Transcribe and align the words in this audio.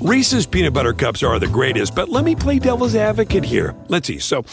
Reese's 0.00 0.46
peanut 0.46 0.74
butter 0.74 0.92
cups 0.92 1.24
are 1.24 1.40
the 1.40 1.48
greatest, 1.48 1.96
but 1.96 2.08
let 2.08 2.24
me 2.24 2.36
play 2.36 2.60
devil's 2.60 2.94
advocate 2.94 3.44
here. 3.44 3.74
Let's 3.88 4.06
see. 4.06 4.20
So, 4.20 4.44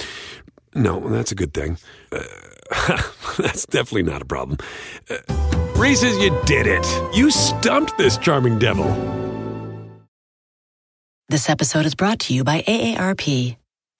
no, 0.73 0.99
that's 1.07 1.31
a 1.31 1.35
good 1.35 1.53
thing. 1.53 1.77
Uh, 2.11 2.23
that's 3.37 3.67
definitely 3.67 4.11
not 4.11 4.23
a 4.23 4.25
problem. 4.25 4.57
Uh, 5.07 5.17
Reese's, 5.75 6.17
you 6.17 6.35
did 6.45 6.65
it. 6.65 6.83
You 7.15 7.29
stumped 7.29 7.95
this 7.95 8.17
charming 8.17 8.57
devil. 8.57 8.87
This 11.29 11.47
episode 11.47 11.85
is 11.85 11.93
brought 11.93 12.19
to 12.21 12.33
you 12.33 12.43
by 12.43 12.63
AARP. 12.63 13.55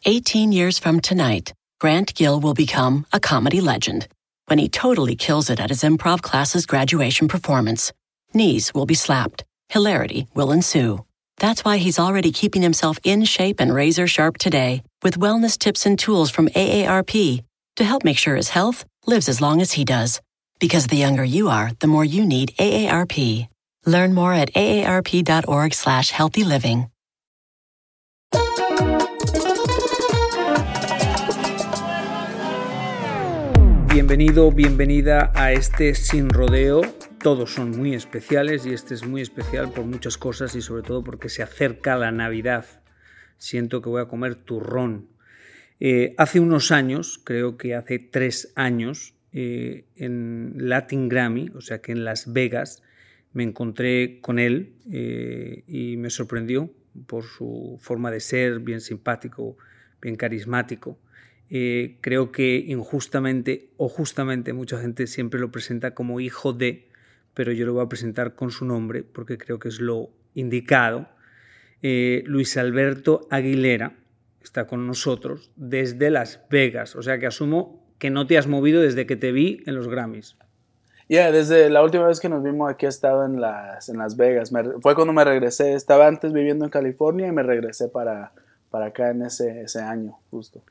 18 0.05 0.52
years 0.52 0.80
from 0.80 1.00
tonight, 1.00 1.54
Grant 1.80 2.16
Gill 2.16 2.39
will 2.39 2.55
become 2.55 3.05
a 3.14 3.20
comedy 3.20 3.62
legend 3.62 4.07
when 4.48 4.57
he 4.57 4.68
totally 4.68 5.16
kills 5.16 5.52
it 5.52 5.59
at 5.59 5.70
his 5.70 5.84
improv 5.84 6.23
class's 6.23 6.66
graduation 6.66 7.27
performance. 7.27 7.93
Knees 8.34 8.73
will 8.73 8.88
be 8.88 8.96
slapped, 8.96 9.43
hilarity 9.70 10.27
will 10.34 10.52
ensue. 10.52 11.05
That's 11.38 11.65
why 11.65 11.77
he's 11.77 11.99
already 11.99 12.31
keeping 12.31 12.61
himself 12.61 12.98
in 13.03 13.25
shape 13.25 13.59
and 13.59 13.73
razor 13.73 14.07
sharp 14.07 14.38
today 14.38 14.84
with 15.03 15.20
wellness 15.20 15.57
tips 15.57 15.85
and 15.85 15.99
tools 15.99 16.31
from 16.31 16.48
AARP 16.49 17.43
to 17.76 17.84
help 17.84 18.03
make 18.05 18.17
sure 18.17 18.35
his 18.35 18.49
health 18.49 18.85
lives 19.05 19.27
as 19.27 19.41
long 19.41 19.62
as 19.62 19.73
he 19.73 19.84
does. 19.84 20.21
Because 20.59 20.88
the 20.88 20.95
younger 20.95 21.23
you 21.23 21.49
are, 21.49 21.71
the 21.79 21.88
more 21.88 22.05
you 22.05 22.26
need 22.26 22.53
AARP. 22.57 23.48
Learn 23.85 24.13
more 24.13 24.34
at 24.34 24.53
aarp.org 24.53 25.73
slash 25.73 26.12
healthy 26.12 26.43
living. 26.43 26.90
Bienvenido, 33.90 34.52
bienvenida 34.52 35.31
a 35.35 35.54
este 35.54 35.93
Sin 35.95 36.29
Rodeo. 36.29 36.81
Todos 37.25 37.55
son 37.55 37.71
muy 37.71 37.95
especiales 37.95 38.67
y 38.67 38.73
este 38.73 38.93
es 38.93 39.03
muy 39.03 39.20
especial 39.20 39.71
por 39.71 39.84
muchas 39.84 40.15
cosas 40.15 40.53
y 40.53 40.61
sobre 40.61 40.84
todo 40.84 41.03
porque 41.03 41.27
se 41.27 41.41
acerca 41.41 41.95
la 41.95 42.11
Navidad. 42.11 42.67
Siento 43.39 43.81
que 43.81 43.89
voy 43.89 44.03
a 44.03 44.07
comer 44.07 44.35
turrón. 44.35 45.07
Eh, 45.79 46.13
hace 46.20 46.40
unos 46.40 46.71
años, 46.71 47.20
creo 47.23 47.57
que 47.57 47.73
hace 47.73 47.98
tres 47.98 48.54
años, 48.55 49.15
eh, 49.32 49.85
en 49.95 50.54
Latin 50.55 51.09
Grammy, 51.09 51.49
o 51.55 51.62
sea 51.62 51.82
que 51.82 51.93
en 51.93 52.05
Las 52.05 52.32
Vegas, 52.32 52.84
me 53.34 53.41
encontré 53.41 54.20
con 54.21 54.37
él 54.37 54.76
eh, 54.91 55.63
y 55.65 55.98
me 55.98 56.12
sorprendió 56.12 56.71
por 57.07 57.23
su 57.23 57.79
forma 57.82 58.12
de 58.12 58.20
ser, 58.20 58.60
bien 58.60 58.82
simpático, 58.82 59.57
bien 59.99 60.15
carismático. 60.15 60.99
Creo 61.49 62.32
que 62.32 62.63
injustamente 62.67 63.71
o 63.77 63.89
justamente 63.89 64.53
mucha 64.53 64.79
gente 64.79 65.07
siempre 65.07 65.39
lo 65.39 65.51
presenta 65.51 65.95
como 65.95 66.19
hijo 66.19 66.53
de, 66.53 66.89
pero 67.36 67.52
yo 67.52 67.68
lo 67.68 67.74
voy 67.74 67.86
a 67.86 67.90
presentar 67.90 68.34
con 68.34 68.50
su 68.50 68.66
nombre 68.66 69.03
porque 69.03 69.38
creo 69.38 69.59
que 69.59 69.68
es 69.68 69.80
lo 69.80 70.09
indicado. 70.34 71.08
Eh, 71.84 72.24
Luis 72.25 72.58
Alberto 72.58 73.28
Aguilera 73.30 73.94
está 74.41 74.66
con 74.66 74.88
nosotros 74.88 75.52
desde 75.56 76.09
Las 76.09 76.41
Vegas, 76.50 76.96
o 76.96 77.03
sea 77.03 77.19
que 77.19 77.28
asumo 77.28 77.86
que 78.00 78.09
no 78.09 78.25
te 78.25 78.38
has 78.38 78.47
movido 78.47 78.81
desde 78.81 79.06
que 79.06 79.16
te 79.16 79.31
vi 79.31 79.62
en 79.68 79.75
los 79.75 79.88
Grammys. 79.88 80.36
Ya, 81.08 81.31
desde 81.31 81.69
la 81.69 81.84
última 81.84 82.08
vez 82.08 82.19
que 82.19 82.30
nos 82.30 82.44
vimos 82.44 82.72
aquí 82.72 82.88
he 82.88 82.90
estado 82.90 83.25
en 83.25 83.40
Las, 83.40 83.90
en 83.90 83.97
las 83.97 84.18
Vegas. 84.18 84.52
fue 84.81 84.96
cuando 84.96 85.13
me 85.13 85.24
regresé. 85.24 85.74
Estaba 85.74 86.08
antes 86.08 86.34
viviendo 86.34 86.66
en 86.66 86.72
California 86.72 87.28
y 87.28 87.31
me 87.31 87.44
regresé 87.44 87.90
para, 87.90 88.31
para 88.72 88.88
acá 88.88 89.12
en 89.12 89.22
ese, 89.22 89.62
ese 89.62 89.81
año, 89.81 90.18
justo. 90.31 90.63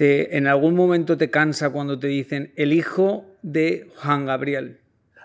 ¿En 0.00 0.46
algún 0.46 0.74
momento 0.74 1.16
te 1.16 1.30
cansa 1.30 1.70
cuando 1.70 1.98
te 1.98 2.06
dicen 2.06 2.52
el 2.56 2.72
hijo 2.72 3.24
de 3.42 3.90
Juan 3.96 4.26
Gabriel? 4.26 4.78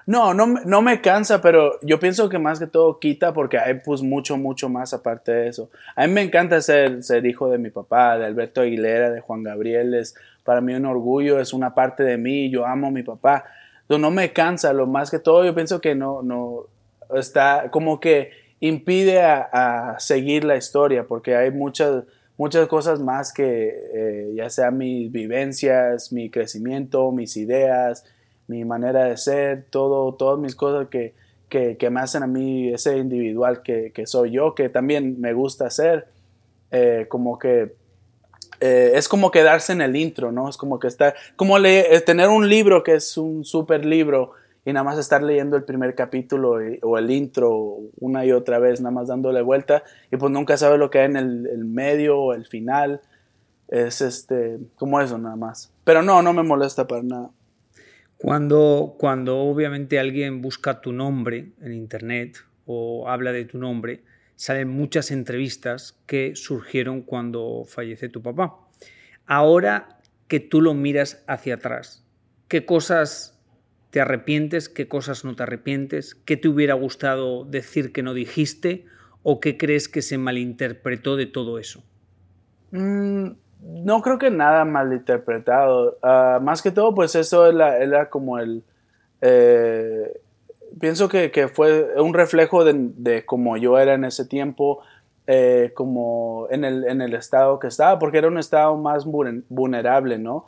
No, 0.06 0.34
no, 0.34 0.48
no 0.48 0.82
me 0.82 1.02
cansa, 1.02 1.42
pero 1.42 1.80
yo 1.82 2.00
pienso 2.00 2.28
que 2.28 2.40
más 2.40 2.60
que 2.60 2.68
todo 2.68 3.00
quita 3.00 3.34
porque 3.34 3.58
hay 3.58 3.76
pues 3.76 4.02
mucho, 4.02 4.38
mucho 4.38 4.68
más 4.70 4.94
aparte 4.94 5.32
de 5.32 5.48
eso. 5.48 5.70
A 5.96 6.06
mí 6.06 6.14
me 6.14 6.22
encanta 6.22 6.60
ser, 6.62 7.04
ser 7.04 7.26
hijo 7.26 7.50
de 7.50 7.58
mi 7.58 7.70
papá, 7.70 8.18
de 8.18 8.26
Alberto 8.26 8.62
Aguilera, 8.62 9.12
de 9.12 9.22
Juan 9.22 9.44
Gabriel. 9.44 9.94
Es 9.94 10.16
para 10.44 10.62
mí 10.62 10.74
un 10.74 10.86
orgullo, 10.86 11.40
es 11.40 11.54
una 11.54 11.74
parte 11.74 12.04
de 12.04 12.18
mí, 12.18 12.50
yo 12.50 12.66
amo 12.66 12.88
a 12.88 12.92
mi 12.92 13.04
papá. 13.04 13.46
Entonces, 13.82 14.02
no 14.02 14.12
me 14.12 14.34
cansa, 14.34 14.74
lo 14.74 14.88
más 14.88 15.10
que 15.10 15.20
todo 15.20 15.46
yo 15.46 15.56
pienso 15.56 15.80
que 15.80 15.96
no, 15.96 16.22
no, 16.22 16.68
está 17.16 17.70
como 17.72 18.00
que 18.00 18.32
impide 18.60 19.22
a, 19.22 19.50
a 19.52 20.00
seguir 20.00 20.44
la 20.44 20.56
historia 20.56 21.06
porque 21.06 21.36
hay 21.36 21.52
muchas 21.52 22.06
muchas 22.38 22.68
cosas 22.68 23.00
más 23.00 23.34
que 23.34 23.70
eh, 23.94 24.34
ya 24.36 24.50
sea 24.50 24.72
mis 24.72 25.12
vivencias, 25.12 26.12
mi 26.12 26.30
crecimiento, 26.30 27.12
mis 27.12 27.38
ideas, 27.38 28.06
mi 28.48 28.66
manera 28.66 29.06
de 29.06 29.18
ser, 29.18 29.66
todo, 29.70 30.14
todas 30.14 30.40
mis 30.40 30.56
cosas 30.56 30.88
que, 30.90 31.14
que, 31.50 31.90
me 31.92 32.00
hacen 32.00 32.24
a 32.24 32.28
mí 32.28 32.70
ese 32.70 32.98
individual 32.98 33.62
que, 33.62 33.92
que, 33.92 34.08
soy 34.08 34.32
yo, 34.32 34.56
que 34.56 34.70
también 34.70 35.20
me 35.22 35.34
gusta 35.34 35.70
ser, 35.70 36.08
eh, 36.72 37.06
como 37.10 37.38
que 37.38 37.76
eh, 38.60 38.94
es 38.96 39.08
como 39.08 39.30
quedarse 39.30 39.74
en 39.74 39.82
el 39.82 39.96
intro, 39.96 40.32
¿no? 40.32 40.50
Es 40.50 40.58
como 40.58 40.80
que 40.80 40.88
estar, 40.88 41.16
como 41.36 41.58
tener 41.62 42.30
un 42.30 42.48
libro 42.48 42.82
que 42.82 42.96
es 42.96 43.18
un 43.18 43.44
super 43.44 43.86
libro 43.86 44.32
y 44.66 44.72
nada 44.72 44.84
más 44.84 44.98
estar 44.98 45.22
leyendo 45.22 45.58
el 45.58 45.64
primer 45.64 45.96
capítulo 45.96 46.60
o 46.82 46.98
el 46.98 47.12
intro 47.12 47.80
una 48.00 48.26
y 48.26 48.32
otra 48.32 48.60
vez, 48.60 48.80
nada 48.80 48.96
más 48.96 49.10
dándole 49.10 49.42
vuelta 49.42 49.84
y 50.12 50.18
pues 50.18 50.32
nunca 50.32 50.56
sabe 50.58 50.78
lo 50.78 50.90
que 50.90 51.00
hay 51.00 51.06
en 51.06 51.18
el, 51.18 51.66
medio 51.66 52.18
o 52.20 52.34
el 52.34 52.46
final. 52.46 53.02
Es 53.68 54.02
este, 54.02 54.60
como 54.76 55.02
eso 55.02 55.18
nada 55.18 55.36
más. 55.36 55.72
Pero 55.84 56.02
no, 56.02 56.22
no 56.22 56.32
me 56.32 56.44
molesta 56.44 56.88
para 56.88 57.04
nada. 57.04 57.30
Cuando, 58.24 58.96
cuando 58.98 59.38
obviamente 59.40 60.00
alguien 60.00 60.42
busca 60.42 60.80
tu 60.80 60.94
nombre 60.94 61.52
en 61.62 61.74
internet 61.74 62.38
o 62.66 63.10
habla 63.10 63.34
de 63.34 63.44
tu 63.44 63.58
nombre, 63.58 64.06
salen 64.38 64.70
muchas 64.70 65.12
entrevistas 65.12 66.00
que 66.08 66.34
surgieron 66.38 67.02
cuando 67.02 67.66
fallece 67.68 68.08
tu 68.08 68.22
papá. 68.22 68.58
Ahora 69.26 70.00
que 70.30 70.40
tú 70.40 70.62
lo 70.62 70.74
miras 70.74 71.22
hacia 71.28 71.56
atrás, 71.56 72.08
¿qué 72.48 72.66
cosas 72.66 73.34
¿Te 73.94 74.00
arrepientes? 74.00 74.70
¿Qué 74.70 74.88
cosas 74.88 75.24
no 75.24 75.36
te 75.36 75.44
arrepientes? 75.44 76.16
¿Qué 76.16 76.36
te 76.36 76.48
hubiera 76.48 76.74
gustado 76.74 77.44
decir 77.44 77.92
que 77.92 78.04
no 78.04 78.16
dijiste? 78.16 78.86
¿O 79.22 79.40
qué 79.42 79.56
crees 79.56 79.88
que 79.88 80.02
se 80.02 80.18
malinterpretó 80.18 81.16
de 81.16 81.28
todo 81.28 81.60
eso? 81.60 81.84
Mm, 82.72 83.34
no 83.64 84.02
creo 84.02 84.18
que 84.18 84.30
nada 84.30 84.66
malinterpretado. 84.66 85.98
Uh, 86.04 86.42
más 86.42 86.62
que 86.62 86.72
todo, 86.72 86.94
pues 86.94 87.16
eso 87.16 87.48
era, 87.48 88.10
como 88.10 88.40
el... 88.40 88.64
Eh, 89.22 90.20
pienso 90.80 91.08
que, 91.08 91.50
fue 91.54 92.00
un 92.02 92.14
reflejo 92.14 92.66
de, 92.66 92.74
de 92.76 93.26
cómo 93.26 93.58
yo 93.58 93.78
era 93.80 93.94
en 93.94 94.06
ese 94.06 94.26
tiempo, 94.26 94.82
eh, 95.26 95.72
como 95.74 96.48
en 96.50 96.66
el, 96.66 96.84
en 96.84 97.02
el 97.02 97.14
estado 97.14 97.60
que 97.60 97.68
estaba, 97.68 97.98
porque 98.00 98.18
era 98.18 98.28
un 98.28 98.38
estado 98.38 98.76
más 98.76 99.06
vulnerable, 99.06 100.18
¿no? 100.18 100.46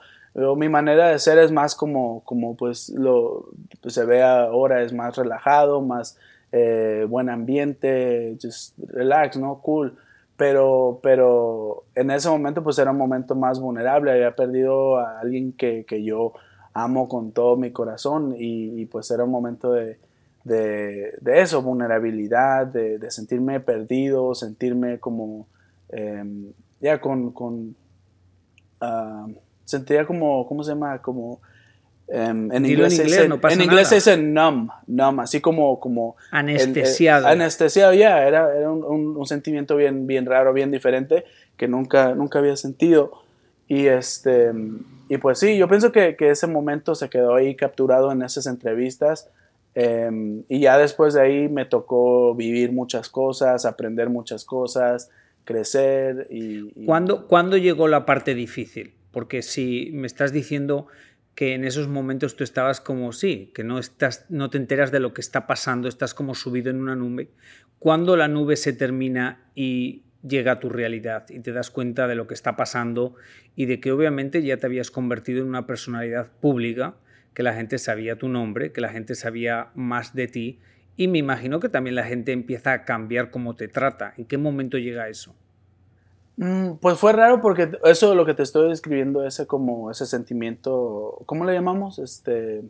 mi 0.58 0.68
manera 0.68 1.08
de 1.08 1.20
ser 1.20 1.38
es 1.38 1.50
más 1.50 1.76
como, 1.76 2.22
como 2.26 2.58
pues 2.58 2.90
lo 2.90 3.52
pues, 3.82 3.94
se 3.94 4.04
ve 4.04 4.22
ahora, 4.22 4.82
es 4.82 4.92
más 4.92 5.16
relajado, 5.16 5.80
más 5.80 6.18
eh, 6.52 7.06
buen 7.08 7.30
ambiente, 7.30 8.38
just 8.42 8.78
relax, 8.78 9.38
¿no? 9.38 9.62
Cool. 9.62 9.98
Pero, 10.38 11.00
pero 11.02 11.86
en 11.96 12.12
ese 12.12 12.30
momento 12.30 12.62
pues 12.64 12.78
era 12.78 12.92
un 12.92 12.98
momento 12.98 13.36
más 13.36 13.60
vulnerable, 13.60 14.12
había 14.12 14.36
perdido 14.36 14.98
a 14.98 15.20
alguien 15.20 15.54
que, 15.54 15.86
que 15.86 16.04
yo 16.04 16.34
amo 16.74 17.08
con 17.08 17.32
todo 17.32 17.56
mi 17.56 17.72
corazón 17.72 18.36
y, 18.38 18.86
pues 18.88 19.10
era 19.12 19.24
un 19.24 19.32
momento 19.32 19.72
de, 19.72 19.98
de, 20.44 21.14
de 21.22 21.42
eso, 21.42 21.62
vulnerabilidad, 21.62 22.68
de, 22.68 23.10
sentirme 23.12 23.62
perdido, 23.62 24.36
sentirme 24.36 25.00
como 25.00 25.48
em, 25.90 26.52
ya 26.82 27.00
con, 27.00 27.32
con 27.32 27.76
sentía 29.64 30.06
como, 30.06 30.48
¿cómo 30.48 30.64
se 30.64 30.72
llama? 30.72 31.02
Como... 31.02 31.40
Um, 32.08 32.52
en, 32.52 32.66
inglés, 32.66 33.00
en 33.00 33.08
inglés, 33.08 33.30
no 33.30 33.42
pasa 33.42 33.56
en 33.56 33.62
inglés 33.64 33.90
nada. 33.92 34.14
es 34.14 34.20
numb, 34.20 34.70
numb, 34.86 35.22
así 35.22 35.42
como... 35.42 35.80
como 35.80 36.16
anestesiado. 36.30 37.26
El, 37.28 37.34
el, 37.34 37.42
anestesiado, 37.42 37.94
ya, 37.94 38.28
era, 38.28 38.56
era 38.56 38.72
un, 38.72 38.84
un, 38.84 39.18
un, 39.18 39.26
sentimiento 39.26 39.76
bien, 39.76 40.06
bien 40.06 40.28
raro, 40.28 40.54
bien 40.54 40.70
diferente, 40.70 41.26
que 41.58 41.68
nunca, 41.68 42.14
nunca 42.14 42.40
había 42.40 42.56
sentido. 42.58 43.12
Y, 43.68 43.88
este, 43.88 44.52
y 45.10 45.18
pues 45.18 45.40
sí, 45.40 45.58
yo 45.58 45.68
pienso 45.68 45.92
que, 45.92 46.16
que 46.16 46.30
ese 46.30 46.46
momento 46.46 46.94
se 46.94 47.10
quedó 47.10 47.34
ahí 47.34 47.56
capturado 47.56 48.12
en 48.12 48.22
esas 48.22 48.46
entrevistas. 48.46 49.30
Um, 49.76 50.44
y 50.48 50.60
ya 50.60 50.78
después 50.78 51.16
de 51.16 51.22
ahí 51.22 51.50
me 51.50 51.66
tocó 51.66 52.36
vivir 52.36 52.72
muchas 52.72 53.10
cosas, 53.10 53.66
aprender 53.66 54.10
muchas 54.10 54.46
cosas, 54.46 55.10
crecer 55.44 56.28
y... 56.30 56.72
y... 56.76 56.86
¿Cuándo, 56.86 57.28
¿Cuándo 57.28 57.58
llegó 57.58 57.88
la 57.88 58.06
parte 58.06 58.36
difícil? 58.36 58.94
Porque 59.12 59.42
si 59.42 59.90
me 59.94 60.06
estás 60.08 60.32
diciendo 60.32 60.88
que 61.36 61.54
en 61.54 61.66
esos 61.66 61.90
momentos 61.90 62.38
tú 62.38 62.44
estabas 62.44 62.80
como 62.80 63.12
sí, 63.12 63.52
que 63.54 63.64
no 63.64 63.78
estás 63.78 64.26
no 64.30 64.50
te 64.50 64.58
enteras 64.58 64.92
de 64.92 65.02
lo 65.02 65.14
que 65.14 65.22
está 65.22 65.46
pasando, 65.48 65.90
estás 65.90 66.14
como 66.14 66.34
subido 66.34 66.70
en 66.70 66.80
una 66.80 66.96
nube. 66.96 67.30
Cuando 67.78 68.16
la 68.16 68.30
nube 68.30 68.56
se 68.56 68.72
termina 68.72 69.52
y 69.54 70.04
llega 70.28 70.54
a 70.54 70.60
tu 70.60 70.70
realidad 70.70 71.26
y 71.30 71.42
te 71.42 71.52
das 71.52 71.70
cuenta 71.70 72.08
de 72.08 72.16
lo 72.16 72.26
que 72.26 72.34
está 72.34 72.56
pasando 72.56 73.16
y 73.56 73.66
de 73.66 73.80
que 73.80 73.92
obviamente 73.92 74.42
ya 74.42 74.58
te 74.58 74.66
habías 74.66 74.90
convertido 74.90 75.42
en 75.42 75.50
una 75.50 75.68
personalidad 75.68 76.32
pública, 76.40 76.96
que 77.34 77.44
la 77.44 77.54
gente 77.54 77.78
sabía 77.78 78.18
tu 78.18 78.30
nombre, 78.30 78.72
que 78.72 78.82
la 78.82 78.90
gente 78.90 79.14
sabía 79.14 79.70
más 79.76 80.16
de 80.16 80.28
ti 80.28 80.60
Y 80.96 81.10
me 81.10 81.18
imagino 81.18 81.60
que 81.60 81.68
también 81.68 81.96
la 81.96 82.06
gente 82.06 82.32
empieza 82.32 82.72
a 82.72 82.86
cambiar 82.86 83.30
cómo 83.30 83.58
te 83.58 83.68
trata. 83.68 84.14
¿En 84.16 84.24
qué 84.24 84.38
momento 84.38 84.78
llega 84.78 85.10
eso? 85.10 85.36
Mm, 86.38 86.74
pues 86.82 86.98
fue 86.98 87.14
raro 87.14 87.42
porque 87.42 87.72
eso 87.86 88.14
lo 88.14 88.26
que 88.26 88.34
te 88.34 88.44
estoy 88.44 88.70
describiendo, 88.70 89.26
ese 89.26 89.48
como 89.48 89.90
ese 89.90 90.06
sentimiento, 90.06 91.22
¿cómo 91.26 91.46
le 91.46 91.54
llamamos? 91.54 92.00
Este 92.00 92.64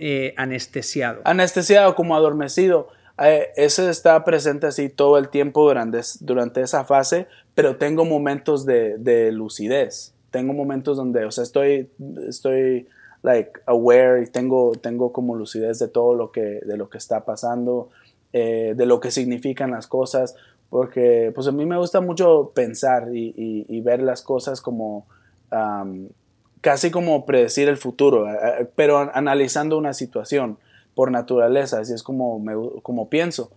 eh, 0.00 0.34
anestesiado. 0.36 1.20
Anestesiado, 1.24 1.94
como 1.94 2.14
adormecido. 2.14 2.88
Eh, 3.18 3.48
ese 3.56 3.88
está 3.88 4.22
presente 4.24 4.66
así 4.66 4.90
todo 4.90 5.16
el 5.16 5.30
tiempo 5.30 5.66
durante, 5.66 6.00
durante 6.20 6.60
esa 6.60 6.84
fase, 6.84 7.26
pero 7.54 7.76
tengo 7.76 8.04
momentos 8.04 8.66
de, 8.66 8.98
de, 8.98 9.32
lucidez. 9.32 10.12
Tengo 10.30 10.52
momentos 10.52 10.98
donde, 10.98 11.24
o 11.24 11.30
sea, 11.30 11.44
estoy, 11.44 11.88
estoy 12.28 12.88
like 13.22 13.52
aware 13.64 14.22
y 14.22 14.26
tengo, 14.26 14.72
tengo 14.72 15.12
como 15.12 15.34
lucidez 15.34 15.78
de 15.78 15.88
todo 15.88 16.14
lo 16.14 16.30
que, 16.30 16.60
de 16.64 16.76
lo 16.76 16.90
que 16.90 16.98
está 16.98 17.24
pasando, 17.24 17.88
eh, 18.34 18.74
de 18.76 18.84
lo 18.84 19.00
que 19.00 19.10
significan 19.10 19.70
las 19.70 19.86
cosas, 19.86 20.36
porque 20.70 21.32
pues 21.34 21.46
a 21.46 21.52
mí 21.52 21.64
me 21.64 21.78
gusta 21.78 22.00
mucho 22.00 22.52
pensar 22.54 23.08
y, 23.14 23.64
y, 23.68 23.80
ver 23.80 24.02
las 24.02 24.22
cosas 24.22 24.60
como 24.60 25.06
casi 26.60 26.90
como 26.90 27.24
predecir 27.24 27.68
el 27.68 27.76
futuro, 27.76 28.26
pero 28.74 28.98
analizando 28.98 29.78
una 29.78 29.94
situación 29.94 30.58
por 30.94 31.10
naturaleza, 31.10 31.80
así 31.80 31.92
es 31.92 32.02
como, 32.02 32.42
como 32.82 33.08
pienso. 33.08 33.50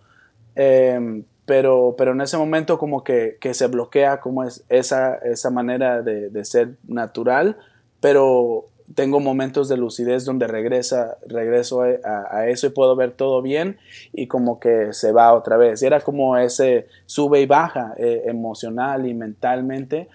Em, 0.54 1.24
pero, 1.46 1.94
pero 1.98 2.12
en 2.12 2.20
ese 2.20 2.36
momento 2.36 2.78
como 2.78 3.02
que, 3.02 3.38
que, 3.40 3.54
se 3.54 3.66
bloquea 3.66 4.20
como 4.20 4.44
es 4.44 4.62
esa, 4.68 5.14
esa 5.14 5.50
manera 5.50 6.02
de, 6.02 6.28
de, 6.28 6.44
ser 6.44 6.76
natural, 6.86 7.56
pero 8.00 8.66
tengo 8.94 9.20
momentos 9.20 9.68
de 9.68 9.76
lucidez 9.76 10.24
donde 10.24 10.46
regresa, 10.46 11.16
regreso 11.26 11.82
a, 11.82 12.48
eso 12.48 12.66
y 12.66 12.70
puedo 12.70 12.96
ver 12.96 13.12
todo 13.12 13.42
bien 13.42 13.78
y 14.12 14.26
como 14.26 14.58
que 14.58 14.92
se 14.92 15.12
va 15.12 15.32
otra 15.32 15.56
vez. 15.56 15.82
Y 15.82 15.86
era 15.86 16.00
como 16.00 16.36
ese 16.36 16.86
sube 17.06 17.40
y 17.40 17.46
baja 17.46 17.94
eh, 17.96 18.22
emocional 18.26 19.06
y 19.06 19.14
mentalmente 19.14 20.08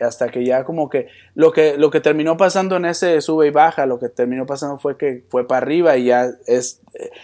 hasta 0.00 0.28
que 0.28 0.44
ya 0.44 0.64
como 0.64 0.88
que 0.88 1.08
lo, 1.34 1.52
que 1.52 1.76
lo 1.76 1.90
que 1.90 2.00
terminó 2.00 2.36
pasando 2.36 2.76
en 2.76 2.84
ese 2.84 3.20
sube 3.20 3.48
y 3.48 3.50
baja, 3.50 3.86
lo 3.86 3.98
que 3.98 4.08
terminó 4.08 4.46
pasando 4.46 4.78
fue 4.78 4.96
que 4.96 5.24
fue 5.28 5.46
para 5.46 5.58
arriba 5.58 5.96
y 5.96 6.04
ya 6.06 6.30
es, 6.46 6.80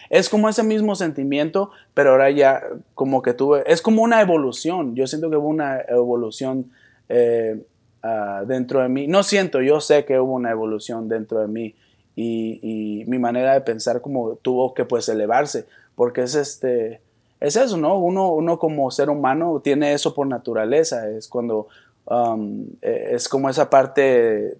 es 0.09 0.29
como 0.29 0.49
ese 0.49 0.62
mismo 0.62 0.97
sentimiento, 0.97 1.71
pero 1.94 2.11
ahora 2.11 2.31
ya 2.31 2.62
como 2.94 3.23
que 3.23 3.35
tuve, 3.35 3.62
es 3.67 3.82
como 3.82 4.03
una 4.03 4.21
evolución, 4.21 4.94
yo 4.97 5.06
siento 5.06 5.31
que 5.31 5.37
hubo 5.37 5.49
una 5.49 5.81
evolución 5.88 6.73
eh, 7.09 7.62
ah, 8.02 8.44
dentro 8.47 8.82
de 8.82 8.88
mí, 8.88 9.06
no 9.06 9.23
siento, 9.23 9.61
yo 9.62 9.81
sé 9.81 10.05
que 10.05 10.19
hubo 10.19 10.35
una 10.35 10.50
evolución 10.50 11.08
dentro 11.08 11.41
de 11.41 11.49
mí 11.49 11.75
y, 12.17 13.05
mi 13.06 13.19
manera 13.19 13.55
de 13.55 13.62
pensar 13.62 14.00
como 14.00 14.37
tuvo 14.37 14.75
que 14.75 14.85
pues 14.85 15.08
elevarse, 15.08 15.67
porque 15.94 16.23
es 16.23 16.35
este... 16.35 17.00
Es 17.41 17.56
eso, 17.56 17.79
¿no? 17.79 17.99
Uno, 17.99 18.32
uno 18.35 18.58
como 18.58 18.91
ser 18.91 19.08
humano 19.08 19.62
tiene 19.64 19.94
eso 19.94 20.12
por 20.12 20.26
naturaleza. 20.26 21.08
Es 21.08 21.26
cuando 21.26 21.69
Um, 22.11 22.67
eh, 22.82 23.11
es 23.12 23.29
como 23.29 23.49
esa 23.49 23.70
parte 23.70 24.58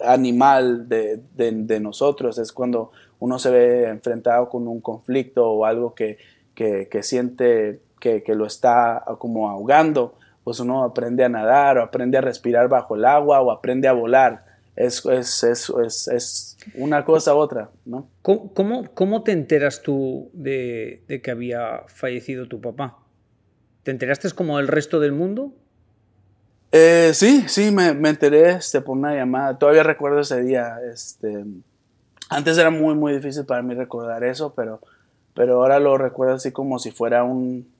animal 0.00 0.86
de, 0.86 1.22
de, 1.34 1.80
nosotros, 1.80 2.38
es 2.38 2.52
cuando 2.52 2.92
uno 3.18 3.38
se 3.38 3.50
ve 3.50 3.88
enfrentado 3.88 4.50
con 4.50 4.68
un 4.68 4.82
conflicto 4.82 5.50
o 5.50 5.64
algo 5.64 5.94
que, 5.94 6.18
que, 6.54 6.88
que 6.88 7.02
siente 7.02 7.80
que, 8.00 8.22
que, 8.22 8.34
lo 8.34 8.44
está 8.44 9.02
como 9.18 9.48
ahogando, 9.48 10.14
pues 10.48 10.60
uno 10.60 10.82
aprende 10.82 11.22
a 11.24 11.28
nadar 11.28 11.76
o 11.76 11.82
aprende 11.82 12.16
a 12.16 12.22
respirar 12.22 12.70
bajo 12.70 12.96
el 12.96 13.04
agua 13.04 13.42
o 13.42 13.50
aprende 13.50 13.86
a 13.86 13.92
volar. 13.92 14.46
Es, 14.76 15.04
es, 15.04 15.44
es, 15.44 16.08
es 16.08 16.56
una 16.74 17.04
cosa 17.04 17.34
u 17.34 17.36
otra, 17.36 17.68
¿no? 17.84 18.08
¿Cómo, 18.22 18.86
cómo, 18.94 19.22
te 19.22 19.32
enteras 19.32 19.82
tú 19.82 20.30
de, 20.32 21.02
de, 21.06 21.20
que 21.20 21.30
había 21.30 21.82
fallecido 21.88 22.48
tu 22.48 22.62
papá? 22.62 22.96
¿Te 23.82 23.90
enteraste 23.90 24.30
como 24.30 24.58
el 24.58 24.68
resto 24.68 25.00
del 25.00 25.12
mundo? 25.12 25.52
Eh, 26.72 27.10
sí, 27.12 27.44
sí, 27.46 27.70
me, 27.70 27.92
me, 27.92 28.08
enteré 28.08 28.52
este, 28.52 28.80
por 28.80 28.96
una 28.96 29.14
llamada. 29.14 29.58
Todavía 29.58 29.82
recuerdo 29.82 30.20
ese 30.20 30.42
día. 30.42 30.78
Este, 30.90 31.44
antes 32.30 32.56
era 32.56 32.70
muy, 32.70 32.94
muy 32.94 33.12
difícil 33.12 33.44
para 33.44 33.60
mí 33.60 33.74
recordar 33.74 34.24
eso, 34.24 34.54
pero, 34.54 34.80
pero 35.34 35.56
ahora 35.60 35.78
lo 35.78 35.98
recuerdo 35.98 36.36
así 36.36 36.52
como 36.52 36.78
si 36.78 36.90
fuera 36.90 37.22
un, 37.22 37.70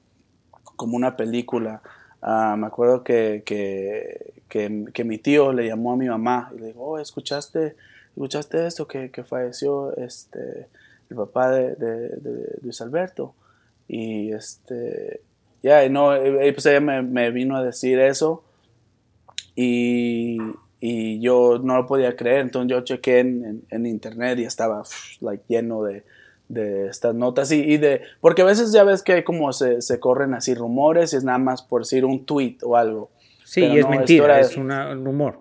como 0.77 0.99
una 0.99 1.17
película. 1.17 1.81
Ah, 2.21 2.57
me 2.59 2.67
acuerdo 2.67 3.05
que, 3.05 3.43
que, 3.45 4.33
que, 4.49 5.05
mi 5.05 5.19
tío 5.19 5.53
le 5.53 5.67
llamó 5.67 5.93
a 5.93 5.97
mi 5.97 6.09
mamá 6.09 6.51
y 6.55 6.61
le 6.61 6.67
dijo, 6.69 6.81
oh, 6.81 6.99
¿escuchaste, 6.99 7.77
escuchaste 8.09 8.67
esto? 8.67 8.89
Que, 8.89 9.11
que 9.11 9.23
falleció 9.23 9.97
este, 9.97 10.67
el 11.11 11.17
papá 11.17 11.51
de, 11.51 11.75
de, 11.77 12.09
de 12.09 12.59
Luis 12.63 12.81
Alberto. 12.81 13.35
Y 13.87 14.33
este, 14.33 15.21
ya, 15.63 15.89
no, 15.89 16.11
pues 16.55 16.67
ella 16.67 16.81
me, 16.81 17.03
me 17.03 17.31
vino 17.31 17.57
a 17.57 17.65
decir 17.65 17.99
eso 17.99 18.45
y, 19.57 20.39
y, 20.81 21.19
yo 21.21 21.59
no 21.61 21.77
lo 21.79 21.87
podía 21.87 22.15
creer, 22.15 22.41
entonces 22.41 22.71
yo 22.71 22.83
chequé 22.83 23.19
en, 23.21 23.65
en, 23.71 23.87
internet 23.87 24.39
y 24.39 24.45
estaba 24.45 24.85
like, 25.21 25.43
lleno 25.49 25.83
de, 25.83 26.05
de 26.49 26.87
estas 26.87 27.15
notas 27.15 27.51
y, 27.53 27.61
y, 27.61 27.77
de, 27.77 28.03
porque 28.21 28.43
a 28.43 28.47
veces 28.47 28.73
ya 28.73 28.85
ves 28.85 29.03
que 29.03 29.23
como 29.25 29.53
se, 29.53 29.83
se, 29.83 30.01
corren 30.01 30.35
así 30.35 30.55
rumores 30.55 31.13
y 31.13 31.17
es 31.17 31.25
nada 31.25 31.39
más 31.39 31.63
por 31.63 31.83
decir 31.83 32.05
un 32.05 32.25
tweet 32.25 32.59
o 32.63 32.77
algo. 32.77 33.11
Sí, 33.45 33.65
y 33.65 33.79
es 33.79 33.89
mentira, 33.89 34.41
es 34.41 34.57
un 34.57 34.71
rumor. 35.05 35.39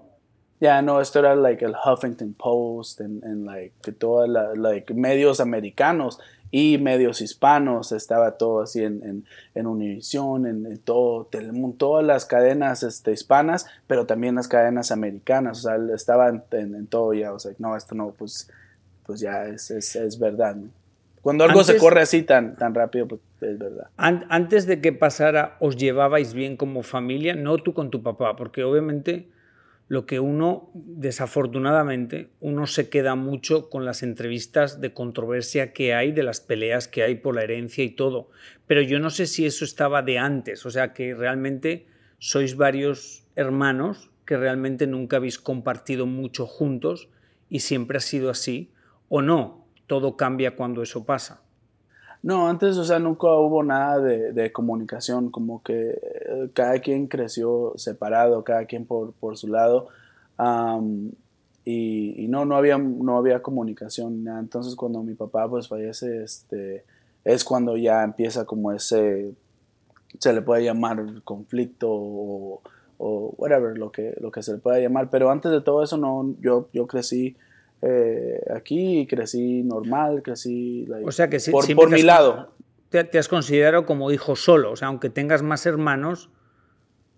Ya, 0.60 0.82
no, 0.82 1.02
esto 1.02 1.20
era 1.20 1.36
like 1.36 1.64
el 1.64 1.76
Huffington 1.76 2.34
Post 2.34 3.02
en, 3.02 3.22
en 3.24 3.46
like 3.46 3.92
todos 3.94 4.28
like 4.28 4.92
medios 4.94 5.40
americanos 5.40 6.20
y 6.50 6.78
medios 6.78 7.22
hispanos, 7.22 7.92
estaba 7.92 8.38
todo 8.38 8.62
así 8.62 8.84
en, 8.84 9.04
en, 9.04 9.26
en 9.54 9.68
Univision, 9.68 10.46
en, 10.46 10.66
en, 10.66 10.78
todo 10.80 11.26
Telemundo, 11.26 11.78
todas 11.78 12.06
las 12.06 12.26
cadenas 12.26 12.84
este, 12.84 13.12
hispanas, 13.12 13.68
pero 13.86 14.06
también 14.06 14.36
las 14.36 14.48
cadenas 14.48 14.92
americanas, 14.92 15.60
o 15.60 15.62
sea, 15.64 15.78
estaba 15.94 16.30
en, 16.52 16.88
todo 16.88 17.14
ya, 17.14 17.34
o 17.34 17.40
sea, 17.40 17.52
no, 17.60 17.76
esto 17.76 17.96
no, 17.96 18.12
pues, 18.12 18.50
pues 19.06 19.20
ya 19.20 19.46
es, 19.46 19.72
es, 19.72 19.96
es 19.96 20.18
verdad. 20.18 20.56
Cuando 21.28 21.44
algo 21.44 21.66
se 21.66 21.76
corre 21.76 22.00
así 22.00 22.24
tan, 22.24 22.56
tan 22.56 22.74
rápido, 22.74 23.06
pues 23.06 23.20
es 23.42 23.60
verdad. 23.60 23.90
antes 23.98 24.66
de 24.66 24.80
que 24.80 24.94
pasara, 24.94 25.58
¿os 25.60 25.76
llevabais 25.76 26.34
bien 26.34 26.56
como 26.56 26.84
familia? 26.84 27.36
No 27.36 27.58
tú 27.58 27.74
con 27.74 27.92
tu 27.92 28.02
papá, 28.02 28.38
porque 28.38 28.64
obviamente 28.64 29.28
lo 29.90 30.06
que 30.06 30.22
uno, 30.22 30.72
desafortunadamente, 30.74 32.30
uno 32.40 32.66
se 32.66 32.88
queda 32.88 33.16
mucho 33.16 33.70
con 33.70 33.84
las 33.84 34.04
entrevistas 34.04 34.80
de 34.80 34.94
controversia 34.94 35.74
que 35.74 35.94
hay, 35.94 36.14
de 36.14 36.24
las 36.24 36.40
peleas 36.40 36.88
que 36.88 37.04
hay 37.04 37.16
por 37.16 37.36
la 37.36 37.44
herencia 37.44 37.84
y 37.84 37.90
todo. 37.90 38.30
Pero 38.66 38.82
yo 38.82 39.02
no 39.02 39.10
sé 39.10 39.26
si 39.26 39.46
eso 39.46 39.66
estaba 39.66 40.04
de 40.04 40.20
antes, 40.20 40.66
o 40.66 40.70
sea 40.70 40.94
que 40.94 41.14
realmente 41.14 41.88
sois 42.20 42.56
varios 42.56 43.26
hermanos 43.36 44.12
que 44.24 44.38
realmente 44.38 44.88
nunca 44.88 45.18
habéis 45.18 45.40
compartido 45.40 46.06
mucho 46.06 46.48
juntos 46.48 47.10
y 47.50 47.60
siempre 47.60 47.98
ha 47.98 48.02
sido 48.02 48.30
así, 48.30 48.72
o 49.10 49.22
no, 49.22 49.57
todo 49.88 50.18
cambia 50.18 50.56
cuando 50.56 50.84
eso 50.84 51.04
pasa. 51.04 51.42
No, 52.24 52.48
antes, 52.48 52.78
o 52.78 52.84
sea, 52.84 53.00
nunca 53.00 53.28
hubo 53.28 53.64
nada 53.64 54.00
de, 54.00 54.52
comunicación, 54.52 55.30
como 55.30 55.64
que 55.64 55.92
eh, 55.92 56.50
cada 56.54 56.80
quien 56.80 57.08
creció 57.08 57.74
separado, 57.78 58.44
cada 58.44 58.66
quien 58.66 58.86
por, 58.86 59.14
por 59.14 59.38
su 59.38 59.48
lado. 59.48 59.88
y, 61.64 62.28
no, 62.30 62.46
no 62.46 62.56
había, 62.58 62.78
no 62.78 63.18
había 63.18 63.42
comunicación. 63.42 64.28
Entonces, 64.28 64.76
cuando 64.76 65.04
mi 65.04 65.14
papá 65.14 65.48
pues 65.50 65.68
fallece, 65.68 66.24
este, 66.24 66.84
es 67.24 67.44
cuando 67.44 67.78
ya 67.78 68.04
empieza 68.04 68.46
como 68.46 68.72
ese, 68.72 69.34
se 70.20 70.34
le 70.34 70.42
puede 70.42 70.64
llamar 70.64 71.24
conflicto 71.24 71.90
o, 71.92 72.62
o 72.98 73.34
whatever, 73.38 73.78
lo 73.78 73.92
que, 73.92 74.16
lo 74.20 74.32
que 74.32 74.44
se 74.44 74.54
le 74.54 74.58
pueda 74.58 74.80
llamar. 74.80 75.10
Pero 75.10 75.30
antes 75.32 75.52
de 75.52 75.62
todo 75.62 75.84
eso, 75.84 75.98
no, 75.98 76.36
yo, 76.42 76.68
yo 76.74 76.88
crecí 76.88 77.38
eh, 77.82 78.42
aquí 78.56 79.06
crecí 79.08 79.64
normal, 79.64 80.24
crecí 80.24 80.88
o 81.06 81.12
sea 81.12 81.30
que 81.30 81.38
por, 81.52 81.76
por 81.76 81.92
mi 81.92 82.02
lado. 82.02 82.52
Te, 82.90 83.18
has 83.20 83.28
considerado 83.28 83.86
como 83.86 84.12
hijo 84.12 84.36
solo, 84.36 84.72
o 84.72 84.76
sea, 84.76 84.88
aunque 84.88 85.10
tengas 85.10 85.44
más 85.44 85.66
hermanos. 85.66 86.30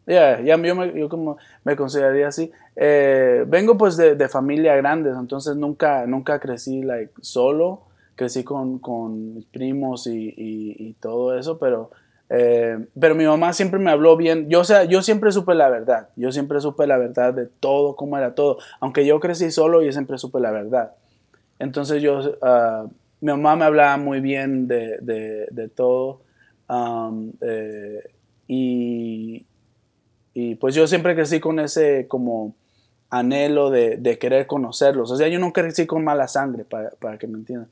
Ya, 0.08 0.42
ya 0.42 0.58
yo, 0.58 0.76
me, 0.76 1.00
yo 1.00 1.08
como 1.08 1.38
me 1.64 1.76
consideraría 1.76 2.28
así. 2.28 2.52
Eh, 2.76 3.46
vengo 3.48 3.78
pues 3.78 3.96
de, 3.96 4.16
de, 4.16 4.28
familia 4.28 4.76
grande, 4.76 5.12
entonces 5.12 5.56
nunca, 5.56 6.08
nunca 6.08 6.40
crecí 6.40 6.82
like, 6.82 7.14
solo, 7.22 7.84
crecí 8.16 8.44
con, 8.44 8.80
con 8.80 9.46
primos 9.52 10.08
y, 10.08 10.34
y, 10.36 10.76
y 10.80 10.94
todo 10.94 11.38
eso, 11.38 11.60
pero 11.60 11.92
eh, 12.30 12.78
pero 13.00 13.16
mi 13.16 13.26
mamá 13.26 13.54
siempre 13.54 13.80
me 13.80 13.90
habló 13.90 14.16
bien. 14.16 14.50
Yo, 14.50 14.62
o 14.62 14.64
sea, 14.64 14.84
yo 14.84 15.02
siempre 15.02 15.32
supe 15.32 15.56
la 15.56 15.70
verdad. 15.70 16.10
Yo 16.16 16.32
siempre 16.32 16.62
supe 16.62 16.86
la 16.86 16.98
verdad 16.98 17.34
de 17.34 17.48
todo, 17.48 17.96
cómo 17.96 18.18
era 18.18 18.36
todo. 18.36 18.60
Aunque 18.80 19.06
yo 19.06 19.20
crecí 19.20 19.52
solo, 19.52 19.82
yo 19.82 19.92
siempre 19.92 20.18
supe 20.18 20.40
la 20.40 20.52
verdad. 20.52 20.94
Entonces 21.58 22.02
yo, 22.02 22.20
uh, 22.20 22.88
mi 23.22 23.32
mamá 23.32 23.56
me 23.56 23.66
hablaba 23.66 23.98
muy 23.98 24.22
bien 24.22 24.68
de, 24.68 24.98
de, 25.52 25.70
todo. 25.70 26.22
Eh, 27.42 28.00
y, 28.48 29.46
y 30.34 30.56
pues 30.56 30.76
yo 30.76 30.88
siempre 30.88 31.16
crecí 31.16 31.40
con 31.40 31.60
ese 31.60 32.08
como 32.08 32.56
anhelo 33.10 33.72
de, 33.72 33.98
de, 33.98 34.20
querer 34.20 34.46
conocerlos. 34.46 35.12
O 35.12 35.18
sea, 35.18 35.28
yo 35.28 35.40
no 35.40 35.52
crecí 35.52 35.88
con 35.88 36.04
mala 36.04 36.28
sangre, 36.28 36.64
para, 36.64 36.92
para 36.92 37.18
que 37.18 37.28
me 37.28 37.40
entiendan. 37.40 37.70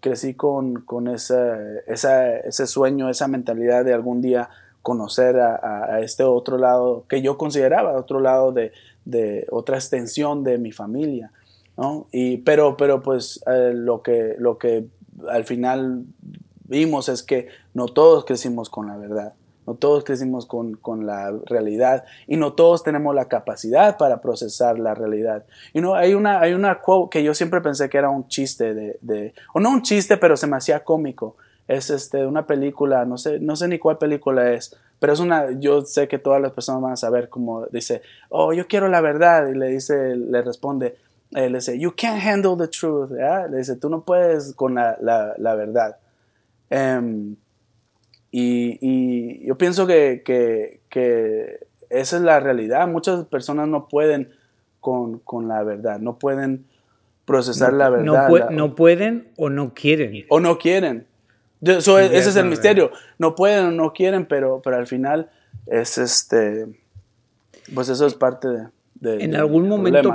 Crecí 0.00 0.34
con, 0.34 0.82
con 0.82 1.08
esa, 1.08 1.58
ese 1.86 2.66
sueño, 2.66 3.10
esa 3.10 3.28
mentalidad 3.28 3.84
de 3.84 3.94
algún 3.94 4.20
día 4.20 4.48
conocer 4.82 5.40
a, 5.40 6.00
este 6.00 6.22
otro 6.22 6.58
lado 6.58 7.04
que 7.08 7.20
yo 7.20 7.36
consideraba 7.36 7.98
otro 7.98 8.20
lado 8.20 8.52
de, 8.52 8.70
de 9.04 9.44
otra 9.50 9.76
extensión 9.76 10.44
de 10.44 10.58
mi 10.58 10.70
familia. 10.70 11.32
¿no? 11.76 12.06
Y, 12.12 12.38
pero, 12.38 12.76
pero 12.76 13.02
pues 13.02 13.42
eh, 13.46 13.72
lo, 13.74 14.02
que, 14.02 14.36
lo 14.38 14.58
que 14.58 14.86
al 15.28 15.44
final 15.44 16.04
vimos 16.68 17.08
es 17.08 17.22
que 17.22 17.48
no 17.74 17.86
todos 17.86 18.24
crecimos 18.24 18.70
con 18.70 18.86
la 18.86 18.96
verdad. 18.96 19.34
No 19.66 19.74
todos 19.74 20.04
crecimos 20.04 20.46
con, 20.46 21.06
la 21.06 21.32
realidad 21.46 22.04
y 22.26 22.36
no 22.36 22.52
todos 22.52 22.82
tenemos 22.82 23.14
la 23.14 23.26
capacidad 23.26 23.96
para 23.96 24.20
procesar 24.20 24.78
la 24.78 24.94
realidad. 24.94 25.44
Y 25.72 25.80
no, 25.80 25.94
hay 25.94 26.14
una, 26.14 26.40
hay 26.40 26.54
una 26.54 26.80
que 27.10 27.22
yo 27.22 27.34
siempre 27.34 27.60
pensé 27.60 27.88
que 27.88 27.98
era 27.98 28.10
un 28.10 28.28
chiste 28.28 28.74
de, 28.74 29.34
o 29.52 29.60
no 29.60 29.70
un 29.70 29.82
chiste, 29.82 30.16
pero 30.16 30.36
se 30.36 30.46
me 30.46 30.56
hacía 30.56 30.84
cómico. 30.84 31.36
Es 31.68 31.90
este, 31.90 32.24
una 32.24 32.46
película, 32.46 33.04
no 33.04 33.18
sé, 33.18 33.40
no 33.40 33.56
sé 33.56 33.66
ni 33.66 33.78
cuál 33.78 33.98
película 33.98 34.52
es, 34.52 34.76
pero 34.98 35.12
es 35.12 35.20
una, 35.20 35.50
yo 35.58 35.82
sé 35.82 36.08
que 36.08 36.18
todas 36.18 36.40
las 36.40 36.52
personas 36.52 36.80
van 36.80 36.92
a 36.92 36.96
saber 36.96 37.28
como 37.28 37.66
dice, 37.66 38.02
oh, 38.28 38.52
yo 38.52 38.66
quiero 38.66 38.88
la 38.88 39.00
verdad, 39.00 39.48
y 39.48 39.54
le 39.54 39.66
dice, 39.68 40.16
le 40.16 40.42
responde, 40.42 40.96
eh, 41.32 41.50
le 41.50 41.58
dice, 41.58 41.78
you 41.78 41.92
can't 41.96 42.22
handle 42.24 42.56
the 42.56 42.68
truth, 42.68 43.10
le 43.10 43.56
dice, 43.58 43.76
tú 43.76 43.90
no 43.90 44.02
puedes 44.02 44.54
con 44.54 44.76
la, 44.76 44.96
la, 45.00 45.54
verdad. 45.54 45.96
Em, 46.70 47.36
y, 48.38 49.46
yo 49.46 49.56
pienso 49.56 49.86
que, 49.86 50.80
esa 51.88 52.16
es 52.16 52.22
la 52.22 52.40
realidad. 52.40 52.86
Muchas 52.86 53.24
personas 53.26 53.66
no 53.68 53.88
pueden 53.88 54.30
con, 54.80 55.22
la 55.48 55.62
verdad, 55.62 55.98
no 55.98 56.18
pueden 56.18 56.66
procesar 57.24 57.72
la 57.72 57.88
verdad. 57.88 58.50
No, 58.50 58.74
pueden 58.74 59.28
o 59.36 59.48
no 59.48 59.72
quieren. 59.72 60.26
O 60.28 60.40
no 60.40 60.58
quieren. 60.58 61.06
ese 61.62 62.16
es 62.18 62.36
el 62.36 62.46
misterio. 62.46 62.90
No 63.18 63.34
pueden 63.34 63.66
o 63.66 63.70
no 63.70 63.92
quieren, 63.92 64.26
pero, 64.26 64.60
pero 64.62 64.76
al 64.76 64.86
final 64.86 65.30
es 65.66 65.96
este. 65.96 66.66
Pues 67.74 67.88
eso 67.88 68.06
es 68.06 68.14
parte 68.14 68.48
de. 68.48 69.24
en, 69.24 69.34
algún 69.34 69.66
momento 69.68 70.14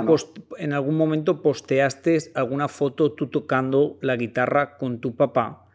en 0.58 0.72
algún 0.72 0.96
momento 0.96 1.42
posteaste 1.42 2.18
alguna 2.34 2.68
foto 2.68 3.12
tú 3.12 3.26
tocando 3.26 3.98
la 4.00 4.16
guitarra 4.16 4.78
con 4.78 5.00
tu 5.00 5.14
papá 5.14 5.66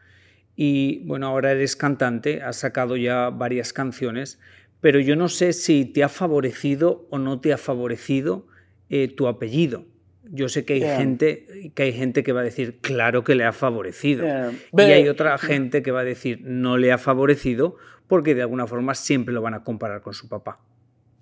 y 0.59 1.05
bueno, 1.05 1.27
ahora 1.27 1.51
eres 1.51 1.75
cantante, 1.75 2.41
has 2.41 2.57
sacado 2.57 2.97
ya 2.97 3.29
varias 3.29 3.73
canciones, 3.73 4.39
pero 4.81 4.99
yo 4.99 5.15
no 5.15 5.29
sé 5.29 5.53
si 5.53 5.85
te 5.85 6.03
ha 6.03 6.09
favorecido 6.09 7.05
o 7.11 7.19
no 7.19 7.39
te 7.39 7.53
ha 7.53 7.59
favorecido 7.59 8.47
eh, 8.89 9.07
tu 9.07 9.27
apellido. 9.27 9.85
Yo 10.23 10.49
sé 10.49 10.65
que 10.65 10.73
hay, 10.73 10.81
gente, 10.81 11.71
que 11.75 11.83
hay 11.83 11.93
gente 11.93 12.23
que 12.23 12.33
va 12.33 12.41
a 12.41 12.43
decir, 12.43 12.79
claro 12.81 13.23
que 13.23 13.35
le 13.35 13.45
ha 13.45 13.53
favorecido. 13.53 14.25
Y 14.73 14.81
hay 14.81 15.07
otra 15.07 15.37
gente 15.37 15.83
que 15.83 15.91
va 15.91 16.01
a 16.01 16.03
decir, 16.03 16.41
no 16.43 16.77
le 16.77 16.91
ha 16.91 16.97
favorecido 16.97 17.75
porque 18.07 18.33
de 18.33 18.41
alguna 18.41 18.65
forma 18.65 18.95
siempre 18.95 19.35
lo 19.35 19.43
van 19.43 19.53
a 19.53 19.63
comparar 19.63 20.01
con 20.01 20.15
su 20.15 20.27
papá. 20.27 20.59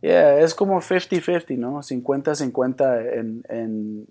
es 0.01 0.55
como 0.55 0.79
50-50, 0.79 1.57
¿no? 1.57 1.79
50-50 1.79 3.13
en, 3.13 3.43
en, 3.49 4.07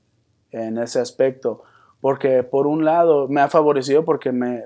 en, 0.50 0.78
ese 0.78 1.00
aspecto 1.00 1.64
porque 2.05 2.43
por 2.43 2.67
un 2.67 2.85
lado 2.85 3.29
me 3.29 3.41
ha 3.41 3.49
favorecido 3.49 4.05
porque 4.05 4.31
me, 4.31 4.59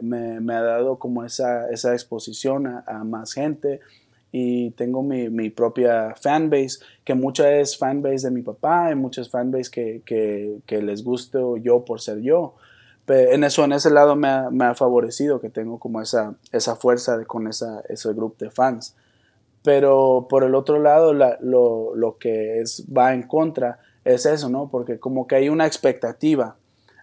ha 0.52 0.60
dado 0.60 0.98
como 0.98 1.24
esa, 1.24 1.70
esa 1.70 1.92
exposición 1.92 2.66
a, 2.66 3.04
más 3.04 3.32
gente 3.32 3.78
y 4.32 4.72
tengo 4.72 5.04
mi, 5.04 5.28
mi, 5.30 5.48
propia 5.48 6.16
fanbase, 6.20 6.80
que 7.04 7.14
mucha 7.14 7.48
es 7.52 7.78
fanbase 7.78 8.26
de 8.26 8.30
mi 8.32 8.42
papá 8.42 8.90
y 8.90 8.96
muchas 8.96 9.30
fanbase 9.30 9.70
que, 9.70 10.02
que, 10.66 10.82
les 10.82 11.04
gusto 11.04 11.56
yo 11.56 11.84
por 11.84 12.00
ser 12.00 12.22
yo. 12.22 12.56
Pero 13.06 13.30
en 13.30 13.44
eso, 13.44 13.62
en 13.62 13.72
ese 13.72 13.90
lado 13.90 14.16
me 14.16 14.28
ha, 14.28 14.74
favorecido 14.74 15.40
que 15.40 15.48
tengo 15.48 15.78
como 15.78 16.02
esa, 16.02 16.34
esa 16.50 16.74
fuerza 16.74 17.24
con 17.24 17.46
esa, 17.46 17.82
ese 17.88 18.12
grupo 18.14 18.44
de 18.44 18.50
fans. 18.50 18.96
Pero 19.62 20.26
por 20.28 20.42
el 20.42 20.56
otro 20.56 20.80
lado, 20.80 21.12
lo, 21.12 21.94
lo 21.94 22.18
que 22.18 22.58
es, 22.58 22.84
va 22.86 23.14
en 23.14 23.22
contra 23.22 23.78
es 24.04 24.26
eso, 24.26 24.48
¿no? 24.48 24.68
Porque 24.68 24.98
como 24.98 25.28
que 25.28 25.36
hay 25.36 25.48
una 25.48 25.68
expectativa 25.68 26.56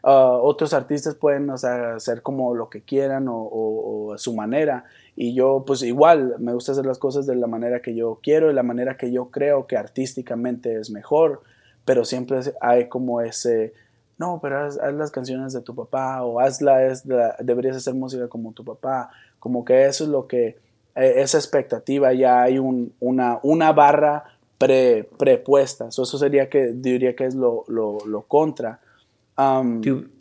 Ah, 0.07 0.37
otros 0.39 0.75
artistas 0.75 1.15
pueden 1.15 1.49
hacer 1.49 2.21
como 2.21 2.53
lo 2.53 2.69
que 2.69 2.83
quieran 2.83 3.25
o, 3.27 4.13
a 4.13 4.19
su 4.19 4.35
manera. 4.35 4.85
Y 5.15 5.33
yo 5.33 5.63
pues 5.65 5.81
igual 5.81 6.35
me 6.37 6.53
gusta 6.53 6.73
hacer 6.73 6.85
las 6.85 6.99
cosas 6.99 7.25
de 7.25 7.35
la 7.35 7.47
manera 7.47 7.81
que 7.81 7.95
yo 7.95 8.19
quiero 8.21 8.51
y 8.51 8.53
la 8.53 8.61
manera 8.61 8.97
que 8.97 9.11
yo 9.11 9.31
creo 9.31 9.65
que 9.65 9.77
artísticamente 9.77 10.79
es 10.79 10.91
mejor. 10.91 11.41
Pero 11.85 12.05
siempre 12.05 12.39
hay 12.61 12.87
como 12.87 13.19
ese, 13.21 13.73
no, 14.19 14.39
pero 14.43 14.65
haz, 14.65 14.77
las 14.93 15.09
canciones 15.09 15.53
de 15.53 15.61
tu 15.61 15.73
papá 15.73 16.23
o 16.23 16.39
hazla, 16.39 16.85
es 16.85 17.03
deberías 17.39 17.75
hacer 17.75 17.95
música 17.95 18.27
como 18.27 18.53
tu 18.53 18.63
papá. 18.63 19.09
Como 19.39 19.65
que 19.65 19.85
eso 19.87 20.03
es 20.03 20.11
lo 20.11 20.27
que, 20.27 20.59
e, 20.93 21.21
esa 21.21 21.39
expectativa 21.39 22.13
ya 22.13 22.43
hay 22.43 22.59
una, 22.59 23.39
una 23.41 23.73
barra 23.73 24.25
pre, 24.59 25.09
prepuesta. 25.17 25.87
eso 25.87 26.05
sería 26.05 26.47
que 26.47 26.73
diría 26.73 27.15
que 27.15 27.25
es 27.25 27.33
lo, 27.33 27.63
lo, 27.67 27.97
lo 28.05 28.21
contra 28.21 28.81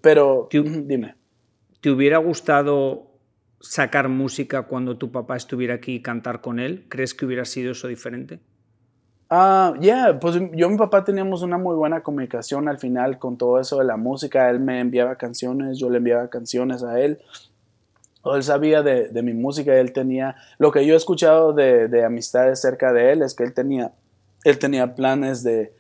pero, 0.01 0.49
dime. 0.51 1.15
¿Te 1.81 1.91
hubiera 1.91 2.19
gustado 2.19 3.11
sacar 3.61 4.09
música 4.09 4.63
cuando 4.63 4.99
tu 4.99 5.11
papá 5.11 5.37
estuviera 5.37 5.75
aquí 5.75 5.97
y 5.97 6.03
cantar 6.03 6.41
con 6.41 6.59
él? 6.59 6.87
¿Crees 6.89 7.15
que 7.15 7.27
hubiera 7.27 7.45
sido 7.45 7.73
eso 7.73 7.89
diferente? 7.89 8.41
Ah, 9.31 9.75
yeah, 9.81 10.19
pues 10.21 10.37
yo 10.53 10.69
y 10.69 10.71
mi 10.71 10.77
papá 10.77 11.03
teníamos 11.03 11.43
una 11.43 11.59
muy 11.59 11.75
buena 11.75 12.03
comunicación 12.03 12.69
al 12.69 12.79
final 12.79 13.19
con 13.19 13.37
todo 13.37 13.59
eso 13.59 13.79
de 13.79 13.85
la 13.85 13.97
música. 13.97 14.51
Él 14.51 14.61
me 14.61 14.81
enviaba 14.81 15.17
canciones, 15.17 15.79
yo 15.79 15.89
le 15.91 15.99
enviaba 15.99 16.29
canciones 16.29 16.83
a 16.83 17.01
él. 17.01 17.19
Él 18.25 18.43
sabía 18.43 18.83
de, 18.83 19.09
de 19.09 19.23
mi 19.23 19.35
música, 19.35 19.75
él 19.75 19.93
tenía, 19.93 20.37
lo 20.59 20.73
que 20.73 20.87
yo 20.87 20.95
he 20.95 20.97
escuchado 20.97 21.53
de, 21.53 21.89
de 21.89 22.05
amistades 22.05 22.61
cerca 22.61 22.93
de 22.93 23.13
él 23.13 23.23
es 23.23 23.35
que 23.35 23.45
él 23.45 23.53
tenía, 23.53 23.93
él 24.45 24.59
tenía 24.59 24.95
planes 24.95 25.43
de, 25.43 25.75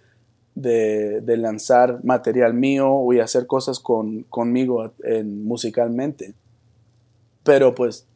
de, 0.54 1.37
lanzar 1.37 2.04
material 2.04 2.54
mío 2.54 3.12
y 3.12 3.20
hacer 3.20 3.46
cosas 3.46 3.80
con, 3.80 4.23
conmigo 4.25 4.92
en, 5.02 5.44
musicalmente. 5.44 6.34
Pero 7.42 7.75
pues 7.75 8.06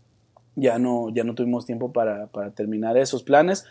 ya 0.56 0.78
no, 0.78 1.10
ya 1.10 1.24
no 1.24 1.34
tuvimos 1.34 1.66
tiempo 1.66 1.92
para, 1.92 2.28
terminar 2.54 2.96
esos 2.96 3.22
planes. 3.22 3.64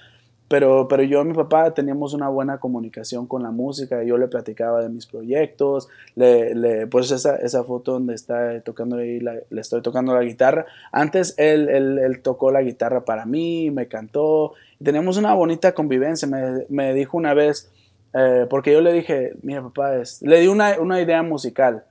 Pero, 0.50 0.88
pero 0.88 1.04
yo 1.04 1.22
y 1.24 1.26
mi 1.26 1.34
papá 1.34 1.74
teníamos 1.74 2.14
una 2.14 2.30
buena 2.30 2.58
comunicación 2.60 3.28
con 3.28 3.44
la 3.44 3.52
música. 3.52 4.02
Yo 4.04 4.18
le 4.18 4.30
platicaba 4.30 4.82
de 4.82 4.88
mis 4.88 5.06
proyectos. 5.06 5.90
Le, 6.16 6.56
le 6.56 6.88
pues 6.88 7.12
esa, 7.12 7.36
esa, 7.36 7.66
foto 7.66 7.94
donde 7.94 8.16
está 8.16 8.62
tocando 8.62 8.96
ahí, 8.96 9.20
le 9.20 9.62
estoy 9.62 9.82
tocando 9.82 10.14
la 10.14 10.24
guitarra. 10.24 10.66
Antes 10.94 11.34
él, 11.38 11.68
él, 11.68 12.22
tocó 12.22 12.50
la 12.52 12.62
guitarra 12.62 13.04
para 13.04 13.26
mí, 13.26 13.72
me 13.72 13.90
cantó. 13.90 14.54
Teníamos 14.82 15.18
una 15.18 15.34
bonita 15.34 15.74
convivencia. 15.74 16.30
Me, 16.30 16.66
me 16.70 16.94
dijo 16.94 17.18
una 17.18 17.34
vez, 17.34 17.70
eh, 18.18 18.48
porque 18.50 18.72
yo 18.72 18.82
le 18.82 18.94
dije, 18.94 19.34
mira 19.44 19.62
papá, 19.62 19.98
es, 19.98 20.22
le 20.22 20.40
di 20.40 20.48
una, 20.48 20.80
una, 20.80 21.00
idea 21.00 21.22
musical 21.22 21.84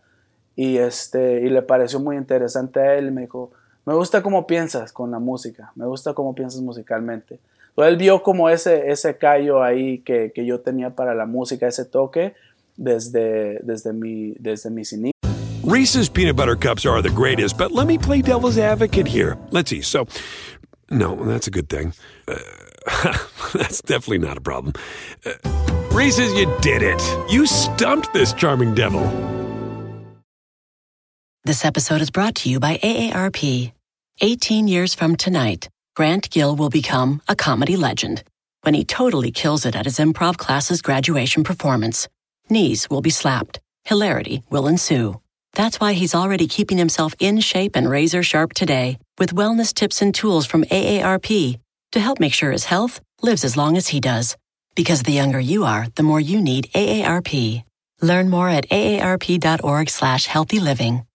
y, 0.57 0.79
este, 0.79 1.43
y 1.43 1.49
le 1.49 1.63
pareció 1.63 2.01
muy 2.01 2.17
interesante 2.17 2.81
a 2.81 2.95
él. 2.95 3.13
Me 3.13 3.23
dijo, 3.23 3.53
me 3.85 3.95
gusta 3.95 4.23
cómo 4.23 4.47
piensas 4.47 4.93
con 4.93 5.11
la 5.13 5.21
música, 5.21 5.71
me 5.77 5.87
gusta 5.87 6.15
cómo 6.15 6.35
piensas 6.35 6.61
musicalmente. 6.63 7.39
Entonces, 7.69 7.93
él 7.93 7.97
vio 7.97 8.23
como 8.23 8.49
ese, 8.49 8.91
ese 8.91 9.17
callo 9.17 9.63
ahí 9.63 9.99
que, 9.99 10.33
que 10.35 10.45
yo 10.45 10.61
tenía 10.61 10.91
para 10.91 11.15
la 11.15 11.27
música, 11.27 11.69
ese 11.69 11.85
toque 11.85 12.35
desde, 12.77 13.61
desde 13.63 13.93
mi, 13.93 14.35
desde 14.39 14.71
mis 14.71 14.93
inicios. 14.93 15.13
Reese's 15.63 16.09
peanut 16.09 16.37
butter 16.37 16.57
cups 16.57 16.87
are 16.87 17.03
the 17.03 17.11
greatest, 17.11 17.59
but 17.59 17.73
let 17.73 17.87
me 17.87 17.99
play 17.99 18.23
devil's 18.23 18.57
advocate 18.57 19.07
here. 19.07 19.37
Let's 19.51 19.71
see. 19.71 19.83
So, 19.83 20.07
no, 20.91 21.17
that's 21.25 21.49
a 21.49 21.51
good 21.51 21.69
thing. 21.69 21.93
Uh, 22.27 22.39
that's 23.53 23.83
definitely 23.83 24.19
not 24.19 24.39
a 24.39 24.41
problem. 24.41 24.75
Uh, 25.25 25.76
Reese's, 25.97 26.35
you 26.35 26.55
did 26.61 26.83
it. 26.83 27.03
You 27.31 27.47
stumped 27.47 28.13
this 28.13 28.35
charming 28.35 28.75
devil. 28.75 29.01
This 31.47 31.65
episode 31.65 32.03
is 32.03 32.11
brought 32.11 32.35
to 32.35 32.51
you 32.51 32.61
by 32.61 32.77
AARP. 32.77 33.73
18 34.21 34.69
years 34.69 34.95
from 34.95 35.17
tonight, 35.17 35.71
Grant 35.95 36.29
Gill 36.29 36.55
will 36.55 36.69
become 36.69 37.23
a 37.29 37.35
comedy 37.35 37.77
legend 37.77 38.23
when 38.61 38.75
he 38.75 38.85
totally 38.85 39.31
kills 39.31 39.65
it 39.65 39.75
at 39.75 39.87
his 39.87 39.97
improv 39.97 40.37
class's 40.37 40.83
graduation 40.83 41.45
performance. 41.45 42.09
Knees 42.51 42.91
will 42.91 43.01
be 43.01 43.09
slapped, 43.09 43.59
hilarity 43.85 44.43
will 44.51 44.67
ensue. 44.67 45.19
That's 45.55 45.81
why 45.81 45.95
he's 45.95 46.15
already 46.15 46.47
keeping 46.47 46.77
himself 46.77 47.15
in 47.21 47.41
shape 47.41 47.75
and 47.75 47.89
razor 47.89 48.23
sharp 48.23 48.53
today 48.53 48.99
with 49.19 49.35
wellness 49.35 49.73
tips 49.73 50.03
and 50.03 50.15
tools 50.15 50.45
from 50.45 50.65
AARP 50.65 51.59
to 51.93 52.01
help 52.01 52.21
make 52.21 52.35
sure 52.35 52.53
his 52.53 52.67
health 52.67 53.01
lives 53.23 53.45
as 53.45 53.57
long 53.57 53.79
as 53.79 53.89
he 53.89 53.99
does. 53.99 54.37
Because 54.77 55.03
the 55.03 55.13
younger 55.13 55.41
you 55.41 55.65
are, 55.65 55.89
the 55.97 56.03
more 56.03 56.21
you 56.21 56.41
need 56.41 56.71
AARP. 56.75 57.65
Learn 58.03 58.29
more 58.29 58.49
at 58.49 58.69
aarp.org 58.69 59.89
slash 59.89 60.27
healthy 60.27 60.61
living. 60.61 61.07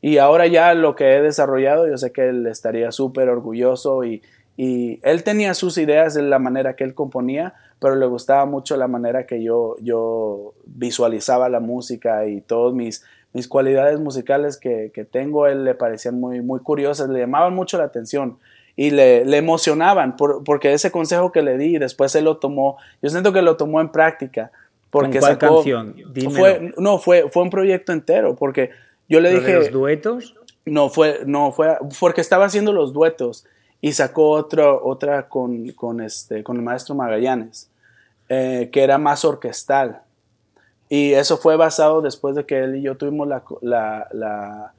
Y 0.00 0.18
ahora 0.18 0.46
ya 0.48 0.74
lo 0.74 0.94
que 0.96 1.16
he 1.16 1.22
desarrollado, 1.22 1.88
yo 1.88 1.96
sé 1.96 2.12
que 2.12 2.28
él 2.28 2.46
estaría 2.46 2.92
súper 2.92 3.30
orgulloso 3.30 4.04
y, 4.04 4.20
y, 4.56 5.00
él 5.02 5.22
tenía 5.22 5.54
sus 5.54 5.78
ideas 5.78 6.12
de 6.12 6.22
la 6.22 6.38
manera 6.38 6.76
que 6.76 6.84
él 6.84 6.94
componía, 6.94 7.54
pero 7.78 7.94
le 7.94 8.04
gustaba 8.04 8.44
mucho 8.44 8.76
la 8.76 8.86
manera 8.86 9.24
que 9.24 9.42
yo, 9.42 9.76
yo 9.80 10.52
visualizaba 10.66 11.48
la 11.48 11.60
música 11.60 12.26
y 12.26 12.42
todos 12.42 12.74
mis, 12.74 13.02
mis 13.32 13.48
cualidades 13.48 13.98
musicales 13.98 14.58
que, 14.58 14.90
que, 14.92 15.04
tengo, 15.06 15.46
él 15.46 15.64
le 15.64 15.74
parecían 15.74 16.20
muy, 16.20 16.42
muy 16.42 16.60
curiosas, 16.60 17.08
le 17.08 17.20
llamaban 17.20 17.54
mucho 17.54 17.78
la 17.78 17.84
atención 17.84 18.38
y 18.76 18.90
le, 18.90 19.24
le 19.24 19.36
emocionaban 19.36 20.16
por, 20.16 20.42
porque 20.44 20.72
ese 20.72 20.90
consejo 20.90 21.32
que 21.32 21.42
le 21.42 21.56
di, 21.56 21.78
después 21.78 22.14
él 22.14 22.24
lo 22.24 22.38
tomó, 22.38 22.76
yo 23.02 23.10
siento 23.10 23.32
que 23.32 23.42
lo 23.42 23.56
tomó 23.56 23.80
en 23.80 23.90
práctica. 23.90 24.50
Porque 24.90 25.18
¿Con 25.18 25.20
cuál 25.20 25.38
canción? 25.38 25.96
Fue, 26.30 26.72
no, 26.76 26.98
fue, 26.98 27.28
fue 27.28 27.42
un 27.42 27.50
proyecto 27.50 27.92
entero, 27.92 28.36
porque 28.36 28.70
yo 29.08 29.20
le 29.20 29.32
dije... 29.32 29.52
De 29.52 29.58
los 29.58 29.70
duetos? 29.70 30.34
No, 30.64 30.88
fue, 30.88 31.20
no, 31.26 31.52
fue 31.52 31.76
porque 32.00 32.20
estaba 32.20 32.46
haciendo 32.46 32.72
los 32.72 32.92
duetos 32.92 33.44
y 33.80 33.92
sacó 33.92 34.30
otro, 34.30 34.82
otra 34.84 35.28
con, 35.28 35.72
con, 35.72 36.00
este, 36.00 36.42
con 36.42 36.56
el 36.56 36.62
maestro 36.62 36.94
Magallanes, 36.94 37.68
eh, 38.28 38.70
que 38.72 38.82
era 38.82 38.96
más 38.96 39.24
orquestal. 39.24 40.00
Y 40.88 41.12
eso 41.12 41.36
fue 41.36 41.56
basado 41.56 42.00
después 42.00 42.34
de 42.34 42.46
que 42.46 42.62
él 42.62 42.76
y 42.76 42.82
yo 42.82 42.96
tuvimos 42.96 43.28
la, 43.28 43.42
la, 43.62 44.08
la, 44.12 44.72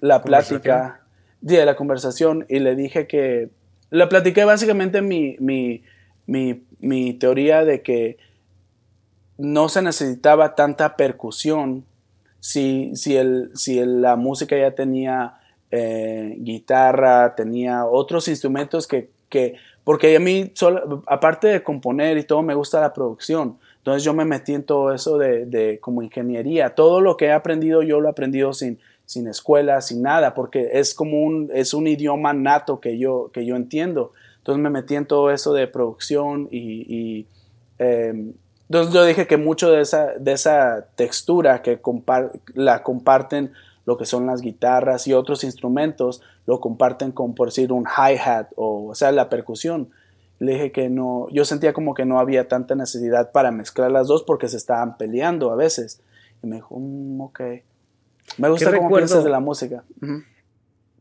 la 0.00 0.22
plática, 0.22 1.00
de 1.44 1.64
la 1.66 1.76
conversación, 1.76 2.46
y 2.48 2.58
le 2.58 2.74
dije 2.74 3.06
que, 3.06 3.50
le 3.90 4.06
platiqué 4.06 4.44
básicamente 4.44 5.02
mi, 5.02 5.36
mi, 5.38 5.82
mi, 6.26 6.64
mi 6.80 7.14
teoría 7.14 7.64
de 7.64 7.82
que 7.82 8.16
no 9.36 9.68
se 9.68 9.82
necesitaba 9.82 10.54
tanta 10.54 10.96
percusión 10.96 11.84
si, 12.40 12.96
si, 12.96 13.16
el, 13.16 13.50
si 13.54 13.84
la 13.84 14.16
música 14.16 14.56
ya 14.56 14.74
tenía 14.74 15.34
eh, 15.70 16.34
guitarra, 16.38 17.34
tenía 17.34 17.84
otros 17.84 18.28
instrumentos 18.28 18.86
que, 18.86 19.10
que 19.28 19.56
porque 19.84 20.16
a 20.16 20.20
mí, 20.20 20.50
solo, 20.54 21.02
aparte 21.06 21.48
de 21.48 21.62
componer 21.62 22.16
y 22.16 22.24
todo, 22.24 22.42
me 22.42 22.54
gusta 22.54 22.80
la 22.80 22.94
producción. 22.94 23.58
Entonces 23.76 24.02
yo 24.02 24.14
me 24.14 24.24
metí 24.24 24.54
en 24.54 24.62
todo 24.62 24.94
eso 24.94 25.18
de, 25.18 25.44
de, 25.44 25.78
como 25.78 26.02
ingeniería. 26.02 26.74
Todo 26.74 27.02
lo 27.02 27.18
que 27.18 27.26
he 27.26 27.32
aprendido 27.32 27.82
yo 27.82 28.00
lo 28.00 28.08
he 28.08 28.10
aprendido 28.10 28.54
sin, 28.54 28.78
sin 29.06 29.28
escuela, 29.28 29.80
sin 29.80 30.02
nada, 30.02 30.34
porque 30.34 30.70
es 30.72 30.94
como 30.94 31.22
un, 31.22 31.50
es 31.52 31.74
un 31.74 31.86
idioma 31.86 32.32
nato 32.32 32.80
que 32.80 32.98
yo, 32.98 33.30
que 33.32 33.44
yo 33.44 33.56
entiendo. 33.56 34.12
Entonces 34.38 34.62
me 34.62 34.70
metí 34.70 34.94
en 34.94 35.06
todo 35.06 35.30
eso 35.30 35.52
de 35.52 35.66
producción 35.66 36.48
y, 36.50 37.26
em, 37.78 38.34
entonces 38.68 38.94
yo 38.94 39.04
dije 39.04 39.26
que 39.26 39.36
mucho 39.36 39.70
de 39.70 39.82
esa, 39.82 40.12
de 40.18 40.32
esa 40.32 40.86
textura 40.96 41.62
que 41.62 41.80
la 42.54 42.82
comparten 42.82 43.52
lo 43.86 43.98
que 43.98 44.06
son 44.06 44.26
las 44.26 44.40
guitarras 44.40 45.06
y 45.06 45.12
otros 45.12 45.44
instrumentos, 45.44 46.22
lo 46.46 46.60
comparten 46.60 47.12
con, 47.12 47.34
por 47.34 47.48
decir, 47.48 47.72
un 47.72 47.84
hi-hat 47.84 48.48
o, 48.56 48.88
o 48.88 48.94
sea, 48.94 49.12
la 49.12 49.28
percusión. 49.28 49.90
Le 50.38 50.52
dije 50.52 50.72
que 50.72 50.88
no, 50.88 51.28
yo 51.30 51.44
sentía 51.44 51.72
como 51.72 51.94
que 51.94 52.04
no 52.04 52.18
había 52.18 52.48
tanta 52.48 52.74
necesidad 52.74 53.30
para 53.32 53.50
mezclar 53.50 53.90
las 53.90 54.08
dos 54.08 54.22
porque 54.22 54.48
se 54.48 54.56
estaban 54.56 54.96
peleando 54.96 55.50
a 55.52 55.56
veces. 55.56 56.00
Y 56.42 56.46
me 56.46 56.56
dijo, 56.56 56.76
mm, 56.78 57.20
ok. 57.20 57.40
Me 58.38 58.48
gusta 58.48 58.74
cómo 58.74 58.94
piensas 58.94 59.24
de 59.24 59.30
la 59.30 59.40
música. 59.40 59.84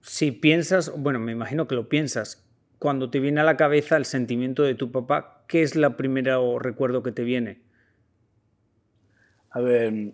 Si 0.02 0.32
piensas, 0.32 0.92
bueno, 0.98 1.20
me 1.20 1.32
imagino 1.32 1.68
que 1.68 1.76
lo 1.76 1.90
piensas, 1.90 2.44
cuando 2.80 3.10
te 3.10 3.20
viene 3.20 3.42
a 3.42 3.44
la 3.44 3.58
cabeza 3.58 3.96
el 3.96 4.06
sentimiento 4.06 4.64
de 4.64 4.76
tu 4.76 4.92
papá, 4.92 5.44
¿qué 5.48 5.64
es 5.64 5.76
la 5.76 5.96
primera 5.96 6.38
recuerdo 6.60 7.02
que 7.02 7.12
te 7.12 7.24
viene? 7.24 7.62
A 9.52 9.62
ver, 9.62 10.14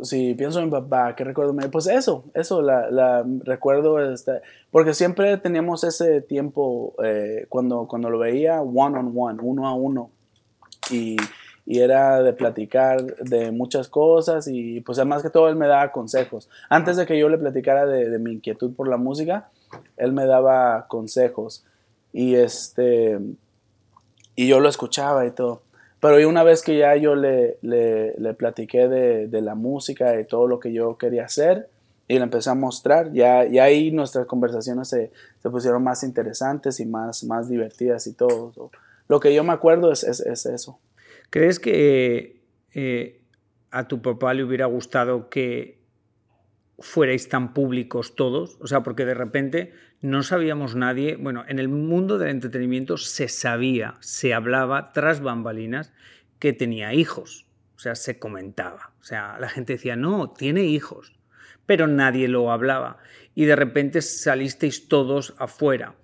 si 0.00 0.34
pienso 0.34 0.60
en 0.60 0.66
mi 0.66 0.70
papá, 0.70 1.14
¿qué 1.14 1.24
recuerdo? 1.24 1.54
Pues 1.70 1.86
eso, 1.86 2.24
eso, 2.34 2.62
la, 2.62 2.90
la 2.90 3.24
recuerdo, 3.44 4.00
este, 4.00 4.40
porque 4.70 4.94
siempre 4.94 5.36
teníamos 5.36 5.84
ese 5.84 6.22
tiempo 6.22 6.94
eh, 7.04 7.46
cuando, 7.48 7.86
cuando 7.86 8.10
lo 8.10 8.18
veía 8.18 8.62
one 8.62 8.98
on 8.98 9.12
one, 9.14 9.38
uno 9.42 9.68
a 9.68 9.74
uno, 9.74 10.10
y, 10.90 11.16
y, 11.66 11.80
era 11.80 12.22
de 12.22 12.32
platicar 12.32 13.16
de 13.16 13.52
muchas 13.52 13.88
cosas 13.88 14.48
y 14.48 14.80
pues 14.80 14.98
además 14.98 15.22
que 15.22 15.30
todo 15.30 15.48
él 15.48 15.56
me 15.56 15.66
daba 15.66 15.92
consejos. 15.92 16.48
Antes 16.68 16.96
de 16.96 17.06
que 17.06 17.18
yo 17.18 17.28
le 17.28 17.38
platicara 17.38 17.86
de, 17.86 18.18
mi 18.18 18.32
inquietud 18.32 18.74
por 18.74 18.88
la 18.88 18.96
música, 18.96 19.50
él 19.96 20.12
me 20.12 20.26
daba 20.26 20.86
consejos 20.88 21.64
y 22.12 22.34
este 22.34 23.18
y 24.34 24.48
yo 24.48 24.60
lo 24.60 24.68
escuchaba 24.68 25.26
y 25.26 25.30
todo. 25.30 25.62
Pero 26.00 26.28
una 26.28 26.42
vez 26.42 26.62
que 26.62 26.76
ya 26.76 26.96
yo 26.96 27.14
le, 27.14 27.58
le, 27.62 28.14
le 28.18 28.34
platiqué 28.34 28.88
de, 28.88 29.28
de, 29.28 29.40
la 29.40 29.54
música 29.54 30.18
y 30.20 30.24
todo 30.24 30.48
lo 30.48 30.58
que 30.58 30.72
yo 30.72 30.98
quería 30.98 31.26
hacer 31.26 31.68
y 32.08 32.14
le 32.14 32.24
empecé 32.24 32.50
a 32.50 32.54
mostrar, 32.54 33.12
ya, 33.12 33.44
ya 33.44 33.64
ahí 33.64 33.92
nuestras 33.92 34.26
conversaciones 34.26 34.88
se, 34.88 35.12
se, 35.40 35.50
pusieron 35.50 35.84
más 35.84 36.02
interesantes 36.02 36.80
y 36.80 36.86
más, 36.86 37.22
más 37.22 37.48
divertidas 37.48 38.06
y 38.08 38.14
todo. 38.14 38.52
Lo 39.08 39.20
que 39.20 39.32
yo 39.32 39.44
me 39.44 39.52
acuerdo 39.52 39.92
es, 39.92 40.02
es 40.02 40.46
eso. 40.46 40.78
¿Crees 41.32 41.58
que 41.58 42.44
eh, 42.74 43.22
a 43.70 43.88
tu 43.88 44.02
papá 44.02 44.34
le 44.34 44.44
hubiera 44.44 44.66
gustado 44.66 45.30
que 45.30 45.80
fuerais 46.78 47.30
tan 47.30 47.54
públicos 47.54 48.16
todos, 48.16 48.58
o 48.60 48.66
sea, 48.66 48.82
porque 48.82 49.06
de 49.06 49.14
repente 49.14 49.72
no 50.02 50.22
sabíamos 50.22 50.76
nadie, 50.76 51.16
bueno, 51.16 51.46
en 51.48 51.58
el 51.58 51.70
mundo 51.70 52.18
del 52.18 52.28
entretenimiento 52.28 52.98
se 52.98 53.28
sabía, 53.28 53.94
se 54.00 54.34
hablaba 54.34 54.92
tras 54.92 55.22
bambalinas 55.22 55.94
que 56.38 56.52
tenía 56.52 56.92
hijos, 56.92 57.46
o 57.76 57.78
sea, 57.78 57.94
se 57.94 58.18
comentaba, 58.18 58.92
o 59.00 59.04
sea, 59.04 59.38
la 59.40 59.48
gente 59.48 59.72
decía, 59.72 59.96
no, 59.96 60.32
tiene 60.32 60.64
hijos, 60.64 61.18
pero 61.64 61.86
nadie 61.86 62.28
lo 62.28 62.52
hablaba. 62.52 62.98
Y 63.34 63.46
de 63.46 63.56
repente 63.56 64.02
salisteis 64.02 64.86
todos 64.86 65.34
afuera. 65.38 65.94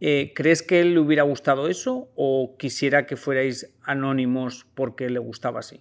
Eh, 0.00 0.32
¿Crees 0.34 0.62
que 0.62 0.80
él 0.80 0.94
le 0.94 1.00
hubiera 1.00 1.22
gustado 1.22 1.68
eso 1.68 2.08
o 2.16 2.56
quisiera 2.58 3.06
que 3.06 3.16
fuerais 3.16 3.72
anónimos 3.82 4.66
porque 4.74 5.08
le 5.08 5.18
gustaba 5.18 5.60
así? 5.60 5.80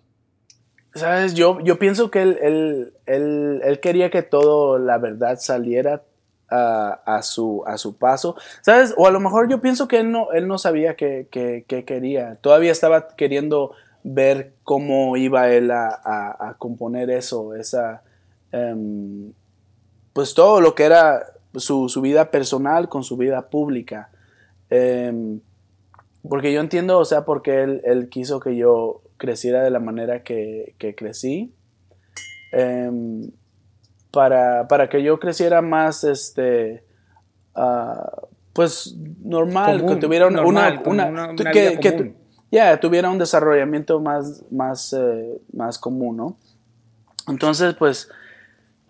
¿Sabes? 0.94 1.34
Yo, 1.34 1.60
yo 1.62 1.80
pienso 1.80 2.12
que 2.12 2.22
él, 2.22 2.38
él, 3.06 3.62
él, 3.64 3.80
quería 3.80 4.12
que 4.12 4.22
todo 4.22 4.78
la 4.78 5.00
verdad 5.00 5.40
saliera 5.40 6.04
a, 6.50 7.22
su, 7.24 7.64
a 7.66 7.78
su 7.78 7.98
paso. 7.98 8.36
¿Sabes? 8.62 8.94
O 8.98 9.08
a 9.08 9.12
lo 9.12 9.20
mejor 9.20 9.50
yo 9.50 9.60
pienso 9.60 9.88
que 9.88 10.00
él 10.00 10.12
no, 10.12 10.32
él 10.34 10.48
no 10.48 10.60
sabía 10.60 10.96
qué 10.96 11.28
que, 11.32 11.66
que 11.68 11.84
quería. 11.84 12.36
Todavía 12.42 12.72
estaba 12.72 13.08
queriendo 13.16 13.72
ver 14.04 14.54
cómo 14.64 15.18
iba 15.18 15.50
él 15.50 15.72
a, 15.72 16.00
a, 16.40 16.56
componer 16.58 17.10
eso, 17.10 17.56
esa... 17.56 18.04
Um, 18.52 19.34
pues 20.14 20.36
todo 20.36 20.62
lo 20.62 20.76
que 20.76 20.84
era 20.84 21.26
su, 21.56 21.90
su, 21.90 22.02
vida 22.02 22.32
personal 22.32 22.90
con 22.90 23.04
su 23.04 23.18
vida 23.18 23.50
pública. 23.50 24.10
Um, 24.72 25.42
porque 26.28 26.54
yo 26.54 26.62
entiendo, 26.62 27.00
o 27.00 27.06
sea, 27.06 27.26
porque 27.26 27.64
él, 27.64 27.82
él 27.84 28.10
quiso 28.10 28.40
que 28.40 28.56
yo 28.56 29.02
creciera 29.18 29.62
de 29.64 29.70
la 29.70 29.80
manera 29.80 30.24
que, 30.24 30.76
que 30.78 30.96
crecí. 30.96 31.54
Eh, 32.54 32.92
para, 34.12 34.68
para, 34.68 34.90
que 34.90 35.02
yo 35.02 35.20
creciera 35.20 35.62
más, 35.62 36.04
este, 36.04 36.86
uh, 37.56 38.28
pues 38.54 38.96
normal, 39.24 39.82
común, 39.82 39.96
que 39.96 40.02
tuviera 40.02 40.28
una, 40.28 40.42
normal, 40.42 40.82
una, 40.86 41.06
una, 41.08 41.30
una 41.32 41.52
que, 41.52 41.80
que 41.80 42.16
yeah, 42.52 42.80
tuviera 42.80 43.10
un 43.10 43.18
desarrollamiento 43.18 44.00
más, 44.00 44.44
más, 44.52 44.94
eh, 44.94 45.42
más 45.52 45.80
común, 45.80 46.18
¿no? 46.18 46.38
Entonces, 47.28 47.74
pues, 47.74 48.10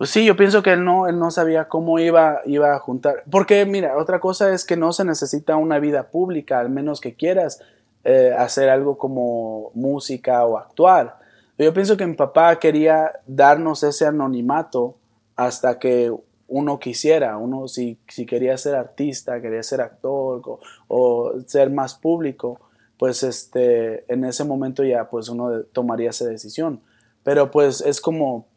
pues 0.04 0.10
sí, 0.10 0.26
yo 0.26 0.36
pienso 0.36 0.62
que 0.62 0.70
él 0.74 0.84
no, 0.84 1.08
él 1.08 1.18
no 1.18 1.30
sabía 1.30 1.66
cómo 1.66 1.98
iba, 1.98 2.42
iba 2.44 2.76
a 2.76 2.78
juntar. 2.78 3.24
Porque, 3.30 3.64
mira, 3.64 3.96
otra 3.96 4.20
cosa 4.20 4.52
es 4.52 4.66
que 4.66 4.76
no 4.76 4.92
se 4.92 5.02
necesita 5.02 5.56
una 5.56 5.78
vida 5.78 6.10
pública, 6.10 6.60
al 6.60 6.68
menos 6.68 7.00
que 7.00 7.14
quieras 7.14 7.62
eh, 8.04 8.34
hacer 8.36 8.68
algo 8.68 8.98
como 8.98 9.70
música 9.72 10.44
o 10.44 10.58
actuar. 10.58 11.16
Yo 11.56 11.72
pienso 11.72 11.96
que 11.96 12.06
mi 12.06 12.12
papá 12.16 12.54
quería 12.58 13.12
darnos 13.26 13.82
ese 13.82 14.04
anonimato 14.04 14.98
hasta 15.36 15.78
que 15.78 16.14
uno 16.48 16.78
quisiera, 16.78 17.38
uno 17.38 17.66
si, 17.66 17.98
si 18.06 18.26
quería 18.26 18.58
ser 18.58 18.74
artista, 18.74 19.40
quería 19.40 19.62
ser 19.62 19.80
actor 19.80 20.42
o, 20.44 20.60
o, 20.86 21.32
ser 21.46 21.70
más 21.70 21.94
público, 21.94 22.60
pues 22.98 23.22
este, 23.22 24.04
en 24.12 24.26
ese 24.26 24.44
momento 24.44 24.84
ya 24.84 25.08
pues 25.08 25.30
uno 25.30 25.62
tomaría 25.72 26.10
esa 26.10 26.26
decisión. 26.26 26.82
Pero 27.22 27.50
pues 27.50 27.80
es 27.80 28.02
como, 28.02 28.48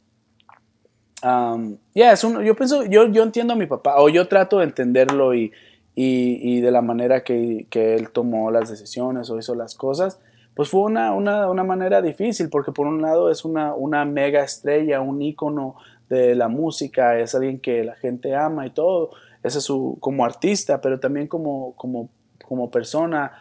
um, 1.28 1.78
ya, 1.94 2.12
es 2.12 2.22
yo 2.22 2.56
pienso, 2.56 2.86
yo, 2.86 3.08
yo 3.08 3.24
entiendo 3.24 3.54
a 3.54 3.56
mi 3.56 3.66
papá, 3.66 3.96
o 4.02 4.10
yo 4.10 4.28
trato 4.28 4.60
de 4.60 4.66
entenderlo 4.66 5.34
y, 5.34 5.52
y, 5.96 6.40
y 6.42 6.62
de 6.62 6.72
la 6.72 6.82
manera 6.82 7.24
que, 7.24 7.68
que, 7.70 7.96
él 7.96 8.10
tomó 8.12 8.52
las 8.52 8.70
decisiones 8.70 9.30
o 9.30 9.38
hizo 9.38 9.56
las 9.56 9.76
cosas, 9.76 10.20
pues 10.54 10.70
fue 10.70 10.82
una, 10.82 11.14
una, 11.14 11.50
una, 11.50 11.64
manera 11.64 12.02
difícil, 12.02 12.50
porque 12.50 12.72
por 12.72 12.88
un 12.88 13.02
lado 13.02 13.30
es 13.30 13.46
una, 13.46 13.74
una 13.74 14.06
mega 14.06 14.44
estrella, 14.44 15.02
un 15.02 15.22
ícono 15.22 15.76
de 16.10 16.36
la 16.36 16.48
música, 16.48 17.18
es 17.20 17.36
alguien 17.36 17.60
que 17.60 17.84
la 17.84 17.96
gente 17.96 18.36
ama 18.36 18.66
y 18.66 18.72
todo, 18.72 19.12
ese 19.44 19.60
es 19.60 19.64
su, 19.64 19.98
como 20.00 20.26
artista, 20.26 20.82
pero 20.82 21.00
también 21.00 21.28
como, 21.28 21.74
como, 21.76 22.10
como 22.48 22.72
persona, 22.72 23.32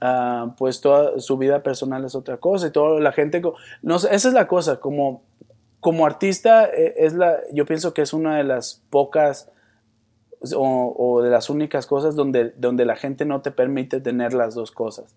uh, 0.00 0.50
pues 0.56 0.80
toda 0.80 1.20
su 1.20 1.36
vida 1.36 1.62
personal 1.62 2.04
es 2.04 2.14
otra 2.14 2.38
cosa 2.38 2.68
y 2.68 2.70
toda 2.70 3.00
la 3.00 3.12
gente, 3.12 3.42
no 3.82 3.96
esa 3.96 4.16
es 4.16 4.32
la 4.32 4.48
cosa, 4.48 4.80
como, 4.80 5.22
como 5.86 6.04
artista 6.04 6.64
eh, 6.64 6.94
es 6.96 7.14
la, 7.14 7.38
yo 7.52 7.64
pienso 7.64 7.94
que 7.94 8.02
es 8.02 8.12
una 8.12 8.38
de 8.38 8.42
las 8.42 8.82
pocas 8.90 9.52
o, 10.52 10.96
o, 10.98 11.22
de 11.22 11.30
las 11.30 11.48
únicas 11.48 11.86
cosas 11.86 12.16
donde, 12.16 12.52
donde 12.56 12.84
la 12.84 12.96
gente 12.96 13.24
no 13.24 13.40
te 13.40 13.52
permite 13.52 14.00
tener 14.00 14.34
las 14.34 14.56
dos 14.56 14.72
cosas. 14.72 15.14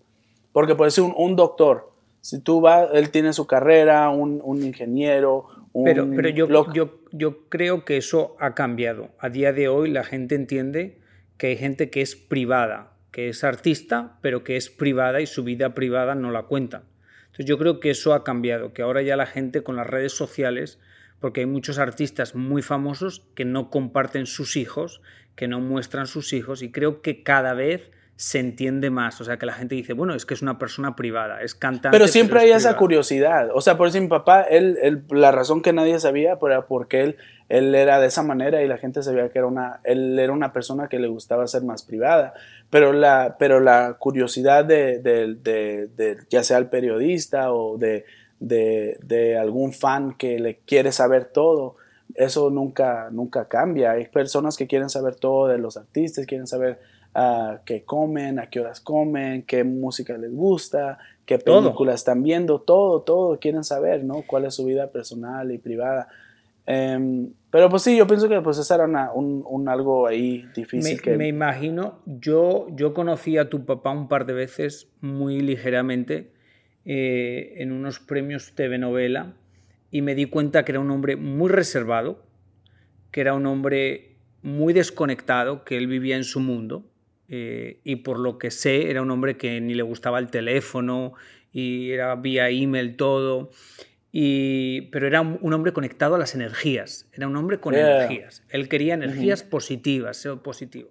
Porque 0.52 0.76
por 0.76 0.86
decir 0.86 1.02
un, 1.02 1.12
un 1.16 1.34
doctor, 1.34 1.90
si 2.20 2.38
tú 2.38 2.60
vas, 2.60 2.88
él 2.92 3.10
tiene 3.10 3.32
su 3.32 3.48
carrera, 3.48 4.10
un, 4.10 4.40
un, 4.44 4.62
ingeniero, 4.62 5.46
pero, 5.84 6.08
pero 6.14 6.28
yo, 6.28 6.46
yo, 6.72 7.00
yo 7.10 7.48
creo 7.48 7.84
que 7.84 7.96
eso 7.96 8.36
ha 8.38 8.54
cambiado. 8.54 9.08
A 9.18 9.28
día 9.28 9.52
de 9.52 9.66
hoy 9.66 9.90
la 9.90 10.04
gente 10.04 10.36
entiende 10.36 11.00
que 11.36 11.48
hay 11.48 11.56
gente 11.56 11.90
que 11.90 12.00
es 12.00 12.14
privada, 12.14 12.92
que 13.10 13.28
es 13.28 13.42
artista, 13.42 14.18
pero 14.20 14.44
que 14.44 14.56
es 14.56 14.70
privada 14.70 15.20
y 15.20 15.26
su 15.26 15.42
vida 15.42 15.74
privada 15.74 16.14
no 16.14 16.30
la 16.30 16.44
cuenta. 16.44 16.84
Entonces 17.30 17.46
yo 17.46 17.58
creo 17.58 17.80
que 17.80 17.90
eso 17.90 18.12
ha 18.12 18.24
cambiado, 18.24 18.72
que 18.72 18.82
ahora 18.82 19.02
ya 19.02 19.16
la 19.16 19.26
gente 19.26 19.62
con 19.62 19.76
las 19.76 19.86
redes 19.86 20.12
sociales, 20.12 20.78
porque 21.20 21.40
hay 21.40 21.46
muchos 21.46 21.78
artistas 21.78 22.34
muy 22.34 22.62
famosos 22.62 23.24
que 23.34 23.44
no 23.44 23.70
comparten 23.70 24.26
sus 24.26 24.56
hijos, 24.56 25.00
que 25.36 25.48
no 25.48 25.60
muestran 25.60 26.06
sus 26.06 26.32
hijos, 26.32 26.62
y 26.62 26.72
creo 26.72 27.02
que 27.02 27.22
cada 27.22 27.54
vez 27.54 27.90
se 28.20 28.38
entiende 28.38 28.90
más. 28.90 29.18
O 29.22 29.24
sea, 29.24 29.38
que 29.38 29.46
la 29.46 29.54
gente 29.54 29.74
dice, 29.74 29.94
bueno, 29.94 30.14
es 30.14 30.26
que 30.26 30.34
es 30.34 30.42
una 30.42 30.58
persona 30.58 30.94
privada, 30.94 31.40
es 31.40 31.54
cantante. 31.54 31.88
Pero 31.90 32.06
siempre 32.06 32.40
hay 32.40 32.50
esa 32.50 32.76
curiosidad. 32.76 33.48
O 33.54 33.62
sea, 33.62 33.78
por 33.78 33.88
eso 33.88 33.98
mi 33.98 34.08
papá, 34.08 34.42
él, 34.42 35.04
la 35.08 35.32
razón 35.32 35.62
que 35.62 35.72
nadie 35.72 35.98
sabía 35.98 36.36
era 36.42 36.66
porque 36.66 37.00
él, 37.00 37.16
él 37.48 37.74
era 37.74 37.98
de 37.98 38.08
esa 38.08 38.22
manera 38.22 38.62
y 38.62 38.68
la 38.68 38.76
gente 38.76 39.02
sabía 39.02 39.30
que 39.30 39.38
era 39.38 39.46
una, 39.46 39.80
él 39.84 40.18
era 40.18 40.34
una 40.34 40.52
persona 40.52 40.86
que 40.86 40.98
le 40.98 41.08
gustaba 41.08 41.46
ser 41.46 41.62
más 41.62 41.82
privada. 41.82 42.34
Pero 42.68 42.92
la, 42.92 43.36
pero 43.38 43.58
la 43.58 43.96
curiosidad 43.98 44.66
de, 44.66 44.98
de, 44.98 46.18
ya 46.28 46.42
sea 46.42 46.58
el 46.58 46.66
periodista 46.68 47.54
o 47.54 47.78
de, 47.78 48.04
de, 48.38 49.38
algún 49.40 49.72
fan 49.72 50.12
que 50.18 50.38
le 50.38 50.58
quiere 50.58 50.92
saber 50.92 51.24
todo, 51.24 51.76
eso 52.14 52.50
nunca, 52.50 53.08
nunca 53.10 53.48
cambia. 53.48 53.92
Hay 53.92 54.08
personas 54.08 54.58
que 54.58 54.66
quieren 54.66 54.90
saber 54.90 55.14
todo 55.14 55.48
de 55.48 55.56
los 55.56 55.78
artistas, 55.78 56.26
quieren 56.26 56.46
saber 56.46 56.99
a 57.14 57.62
qué 57.64 57.84
comen, 57.84 58.38
a 58.38 58.48
qué 58.48 58.60
horas 58.60 58.80
comen, 58.80 59.42
qué 59.42 59.64
música 59.64 60.16
les 60.16 60.32
gusta, 60.32 60.98
qué 61.26 61.38
películas 61.38 61.96
están 61.96 62.22
viendo, 62.22 62.60
todo, 62.60 63.02
todo 63.02 63.38
quieren 63.38 63.64
saber, 63.64 64.04
¿no? 64.04 64.22
Cuál 64.26 64.44
es 64.44 64.54
su 64.54 64.64
vida 64.64 64.90
personal 64.90 65.50
y 65.50 65.58
privada. 65.58 66.08
Em, 66.66 67.32
pero 67.50 67.68
pues 67.68 67.82
sí, 67.82 67.96
yo 67.96 68.06
pienso 68.06 68.28
que 68.28 68.40
pues 68.40 68.58
eso 68.58 68.74
era 68.74 68.86
un, 69.12 69.68
algo 69.68 70.06
ahí 70.06 70.44
difícil. 70.54 70.96
Me, 70.96 71.00
que... 71.00 71.16
me 71.16 71.26
imagino, 71.26 71.98
yo, 72.06 72.68
yo 72.70 72.94
conocí 72.94 73.38
a 73.38 73.48
tu 73.48 73.64
papá 73.64 73.90
un 73.90 74.08
par 74.08 74.24
de 74.24 74.34
veces 74.34 74.88
muy 75.00 75.40
ligeramente 75.40 76.30
eh, 76.84 77.54
en 77.56 77.72
unos 77.72 77.98
premios 77.98 78.52
TV 78.54 78.78
novela 78.78 79.34
y 79.90 80.02
me 80.02 80.14
di 80.14 80.26
cuenta 80.26 80.64
que 80.64 80.72
era 80.72 80.80
un 80.80 80.90
hombre 80.92 81.16
muy 81.16 81.48
reservado, 81.48 82.22
que 83.10 83.20
era 83.20 83.34
un 83.34 83.46
hombre 83.46 84.16
muy 84.42 84.72
desconectado, 84.72 85.64
que 85.64 85.76
él 85.76 85.88
vivía 85.88 86.16
en 86.16 86.24
su 86.24 86.38
mundo 86.38 86.89
eh, 87.32 87.80
y 87.84 87.96
por 87.96 88.18
lo 88.18 88.38
que 88.38 88.50
sé 88.50 88.90
era 88.90 89.02
un 89.02 89.10
hombre 89.12 89.36
que 89.36 89.60
ni 89.60 89.74
le 89.74 89.84
gustaba 89.84 90.18
el 90.18 90.32
teléfono 90.32 91.14
y 91.52 91.92
era 91.92 92.16
vía 92.16 92.50
email 92.50 92.96
todo. 92.96 93.50
Y, 94.12 94.88
pero 94.90 95.06
era 95.06 95.20
un 95.20 95.52
hombre 95.52 95.72
conectado 95.72 96.16
a 96.16 96.18
las 96.18 96.34
energías, 96.34 97.08
era 97.12 97.28
un 97.28 97.36
hombre 97.36 97.60
con 97.60 97.76
energías. 97.76 98.42
Él 98.48 98.68
quería 98.68 98.94
energías 98.94 99.44
positivas, 99.44 100.16
ser 100.16 100.38
positivo. 100.38 100.90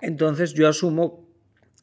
Entonces 0.00 0.54
yo 0.54 0.66
asumo 0.66 1.28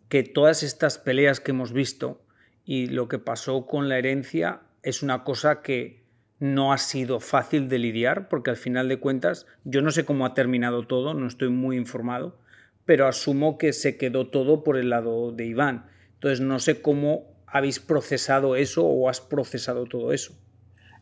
que 0.09 0.23
todas 0.23 0.63
estas 0.63 0.97
peleas 0.97 1.39
que 1.39 1.51
hemos 1.51 1.71
visto 1.71 2.25
y 2.65 2.87
lo 2.87 3.07
que 3.07 3.19
pasó 3.19 3.67
con 3.67 3.87
la 3.89 3.99
herencia 3.99 4.61
es 4.81 5.03
una 5.03 5.23
cosa 5.23 5.61
que 5.61 6.03
no 6.39 6.73
ha 6.73 6.79
sido 6.79 7.19
fácil 7.19 7.69
de 7.69 7.77
lidiar, 7.77 8.27
porque 8.29 8.49
al 8.49 8.57
final 8.57 8.89
de 8.89 8.97
cuentas 8.97 9.45
yo 9.63 9.83
no 9.83 9.91
sé 9.91 10.05
cómo 10.05 10.25
ha 10.25 10.33
terminado 10.33 10.87
todo, 10.87 11.13
no 11.13 11.27
estoy 11.27 11.49
muy 11.49 11.77
informado, 11.77 12.39
pero 12.85 13.07
asumo 13.07 13.57
que 13.57 13.73
se 13.73 13.97
quedó 13.97 14.27
todo 14.27 14.63
por 14.63 14.77
el 14.77 14.89
lado 14.89 15.31
de 15.31 15.45
Iván. 15.45 15.85
Entonces 16.13 16.41
no 16.41 16.59
sé 16.59 16.81
cómo 16.81 17.23
habéis 17.47 17.79
procesado 17.79 18.55
eso 18.55 18.85
o 18.85 19.09
has 19.09 19.21
procesado 19.21 19.85
todo 19.85 20.11
eso. 20.11 20.33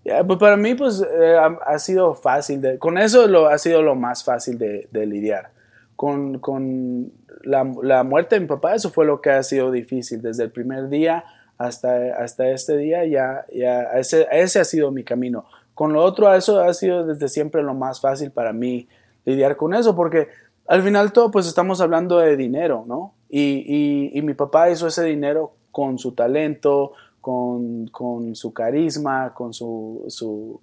pues 0.04 0.39
para 0.39 0.58
mí 0.58 0.76
pues 0.76 1.02
eh, 1.02 1.38
ha, 1.38 1.80
sido 1.80 2.15
fácil, 2.15 2.78
con 2.80 2.98
eso 2.98 3.28
lo, 3.28 3.48
ha 3.48 3.58
sido 3.58 3.82
lo 3.82 3.96
más 3.96 4.24
fácil 4.24 4.58
de, 4.58 5.06
lidiar. 5.06 5.52
Con, 5.96 6.39
con 6.39 7.13
la, 7.43 7.72
la, 7.82 8.04
muerte 8.04 8.36
de 8.36 8.41
mi 8.41 8.48
papá, 8.48 8.76
eso 8.76 8.89
fue 8.89 9.06
lo 9.06 9.22
que 9.22 9.30
ha 9.30 9.43
sido 9.43 9.72
difícil. 9.72 10.22
Desde 10.22 10.43
el 10.43 10.52
primer 10.52 10.89
día 10.89 11.24
hasta, 11.58 12.15
hasta 12.17 12.50
este 12.50 12.78
día, 12.78 13.06
ya, 13.06 13.46
ya 13.54 13.84
ese, 13.93 14.28
ese 14.32 14.60
ha 14.60 14.65
sido 14.65 14.91
mi 14.91 15.04
camino. 15.04 15.46
Con 15.74 15.93
lo 15.93 16.04
otro, 16.04 16.34
eso 16.34 16.62
ha 16.62 16.74
sido 16.74 17.06
desde 17.06 17.28
siempre 17.30 17.63
lo 17.63 17.74
más 17.74 18.02
fácil 18.02 18.32
para 18.32 18.54
mí 18.54 18.88
lidiar 19.26 19.56
con 19.56 19.74
eso, 19.74 19.96
porque 19.96 20.28
al 20.67 20.82
final 20.82 21.12
todo 21.12 21.32
pues 21.32 21.47
estamos 21.47 21.82
hablando 21.82 22.19
de 22.19 22.38
dinero, 22.38 22.84
¿no? 22.88 23.13
Y, 23.30 24.12
y, 24.13 24.21
mi 24.21 24.36
papá 24.36 24.69
hizo 24.69 24.86
ese 24.86 25.04
dinero 25.04 25.54
con 25.71 25.97
su 25.97 26.12
talento, 26.12 26.93
con, 27.19 27.88
con 27.88 28.36
su 28.36 28.54
carisma, 28.54 29.34
con 29.34 29.54
su, 29.54 30.06
su 30.08 30.62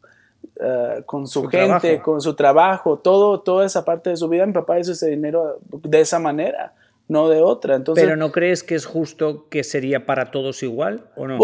eh, 0.61 1.03
con 1.05 1.27
su, 1.27 1.49
gente, 1.49 2.01
con 2.01 2.21
su 2.21 2.35
trabajo, 2.35 2.99
todo, 2.99 3.41
toda 3.41 3.67
esa 3.67 3.85
parte 3.85 4.11
de 4.11 4.17
su 4.17 4.29
vida. 4.29 4.47
Mi 4.47 4.53
papá 4.53 4.79
hizo 4.79 4.93
ese 4.93 5.11
dinero 5.11 5.59
de 5.71 6.01
esa 6.01 6.19
manera, 6.19 6.75
no 7.09 7.29
de 7.29 7.43
otra. 7.43 7.75
Entonces, 7.75 8.05
Pero 8.05 8.17
¿no 8.17 8.31
crees 8.31 8.63
que 8.63 8.77
es 8.77 8.87
justo 8.87 9.49
que 9.49 9.65
sería 9.65 10.07
para 10.07 10.31
todos 10.31 10.63
igual 10.63 11.07
o 11.17 11.27
no? 11.27 11.39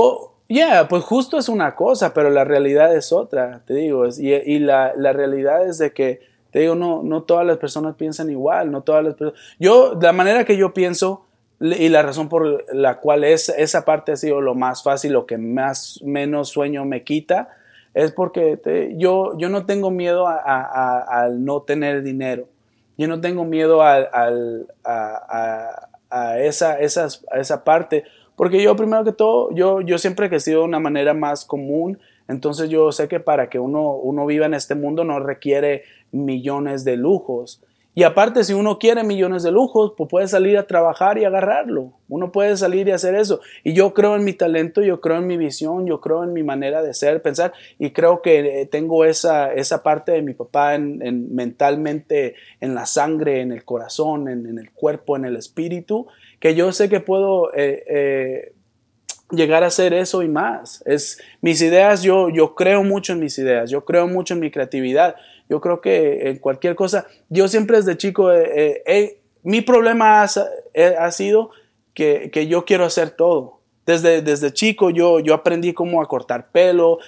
Ya, 0.49 0.87
pues 0.87 1.03
justo 1.03 1.39
es 1.39 1.49
una 1.49 1.75
cosa, 1.75 2.15
pero 2.15 2.31
la 2.31 2.45
realidad 2.45 2.95
es 2.95 3.11
otra, 3.13 3.63
te 3.67 3.75
digo. 3.75 4.07
y, 4.07 4.33
y 4.33 4.61
la, 4.61 4.93
la 4.97 5.13
realidad 5.13 5.67
es 5.67 5.79
de 5.79 5.93
que 5.93 6.21
te 6.57 6.61
digo, 6.61 6.75
no, 6.75 7.03
no 7.03 7.23
todas 7.25 7.45
las 7.45 7.59
personas 7.59 7.97
piensan 7.97 8.31
igual, 8.31 8.71
no 8.71 8.81
todas 8.81 9.05
las 9.05 9.13
personas. 9.13 9.39
Yo, 9.59 9.93
la 10.01 10.15
manera 10.15 10.47
que 10.47 10.57
yo 10.57 10.73
pienso 10.73 11.27
y 11.61 11.91
la 11.91 12.01
razón 12.01 12.31
por 12.31 12.65
la 12.75 12.99
cual 12.99 13.25
es, 13.25 13.51
esa 13.51 13.85
parte 13.85 14.13
ha 14.13 14.17
sido 14.17 14.41
lo 14.41 14.55
más 14.55 14.83
fácil, 14.83 15.13
lo 15.13 15.27
que 15.27 15.37
más 15.37 16.01
menos 16.03 16.49
sueño 16.49 16.87
me 16.87 17.05
quita, 17.05 17.51
es 17.93 18.11
porque 18.11 18.95
yo, 18.97 19.37
yo 19.37 19.51
no 19.51 19.67
tengo 19.67 19.91
miedo 19.91 20.27
al 20.27 21.45
no 21.45 21.61
tener 21.61 22.03
dinero. 22.03 22.49
Yo 22.97 23.07
no 23.07 23.21
tengo 23.21 23.45
miedo 23.45 23.83
a, 23.83 23.99
esa, 26.39 26.79
esa 26.79 27.65
parte, 27.65 28.05
porque 28.35 28.63
yo 28.63 28.75
primero 28.77 29.05
que 29.05 29.13
todo, 29.13 29.51
yo, 29.55 29.83
yo 29.83 29.99
siempre 29.99 30.35
he 30.35 30.41
sido 30.41 30.61
de 30.61 30.69
una 30.69 30.81
manera 30.81 31.13
más 31.13 31.45
común, 31.45 31.99
entonces 32.29 32.69
yo 32.69 32.91
sé 32.93 33.09
que 33.09 33.21
para 33.21 33.49
que 33.49 33.59
uno, 33.59 33.95
uno 33.95 34.27
viva 34.27 34.47
en 34.47 34.55
este 34.55 34.75
mundo 34.75 35.05
no 35.05 35.21
requiere 35.21 35.85
millones 36.13 36.85
de 36.85 36.97
lujos. 36.97 37.63
Y 37.99 38.03
aparte, 38.03 38.45
si 38.45 38.53
uno 38.53 38.79
quiere 38.79 39.05
millones 39.05 39.43
de 39.43 39.51
lujos, 39.51 39.95
pues 39.97 40.11
puede 40.11 40.29
salir 40.29 40.59
a 40.59 40.67
trabajar 40.67 41.17
y 41.17 41.25
agarrarlo. 41.25 41.95
Uno 42.11 42.31
puede 42.31 42.55
salir 42.59 42.87
y 42.87 42.91
hacer 42.91 43.15
eso. 43.15 43.41
Y 43.65 43.73
yo 43.73 43.95
creo 43.95 44.17
en 44.17 44.23
mi 44.23 44.35
talento, 44.35 44.83
yo 44.83 45.01
creo 45.01 45.17
en 45.17 45.27
mi 45.27 45.39
visión, 45.39 45.87
yo 45.87 45.99
creo 46.03 46.23
en 46.23 46.35
mi 46.35 46.43
manera 46.43 46.83
de 46.83 46.93
ser, 46.93 47.23
pensar. 47.23 47.55
Y 47.79 47.93
creo 47.93 48.21
que 48.21 48.61
eh, 48.61 48.67
tengo 48.67 49.07
esa, 49.07 49.51
esa 49.55 49.83
parte 49.83 50.13
de 50.13 50.21
mi 50.21 50.35
papá 50.35 50.75
en, 50.75 51.35
mentalmente, 51.35 52.35
en 52.61 52.75
la 52.75 52.85
sangre, 52.85 53.41
en 53.41 53.51
el 53.51 53.65
corazón, 53.65 54.29
en, 54.29 54.59
el 54.59 54.73
cuerpo, 54.73 55.17
en 55.17 55.25
el 55.25 55.37
espíritu, 55.37 56.07
que 56.39 56.55
yo 56.55 56.73
sé 56.73 56.91
que 56.91 57.01
puedo 57.01 57.51
eh, 57.55 57.83
eh, 57.89 58.53
llegar 59.31 59.65
a 59.65 59.69
hacer 59.69 59.93
eso 59.93 60.23
y 60.23 60.29
más. 60.29 60.83
Es 60.87 61.21
mis 61.41 61.61
ideas, 61.61 62.03
yo, 62.03 62.29
yo 62.29 62.55
creo 62.55 62.83
mucho 62.83 63.13
en 63.13 63.21
mis 63.21 63.39
ideas, 63.39 63.71
yo 63.71 63.85
creo 63.85 64.07
mucho 64.07 64.35
en 64.35 64.41
mi 64.41 64.51
creatividad. 64.51 65.17
Yo 65.49 65.61
creo 65.61 65.81
que 65.81 66.29
en 66.29 66.39
cualquier 66.39 66.75
cosa, 66.75 67.07
yo 67.29 67.49
siempre 67.49 67.77
desde 67.77 67.97
chico, 67.97 68.33
eh, 68.33 68.83
eh, 68.85 69.21
mi 69.43 69.61
problema 69.61 70.23
ha, 70.23 70.31
eh, 70.75 70.97
ha 70.99 71.11
sido 71.13 71.51
que, 71.95 72.31
que, 72.33 72.47
yo 72.49 72.65
quiero 72.65 72.85
hacer 72.85 73.11
todo. 73.11 73.61
Desde, 73.87 74.21
desde 74.21 74.53
chico 74.53 74.91
yo, 74.91 75.21
yo 75.21 75.33
aprendí 75.33 75.73
cómo 75.73 76.03
a 76.03 76.09
cortar 76.09 76.51
pelo, 76.51 76.99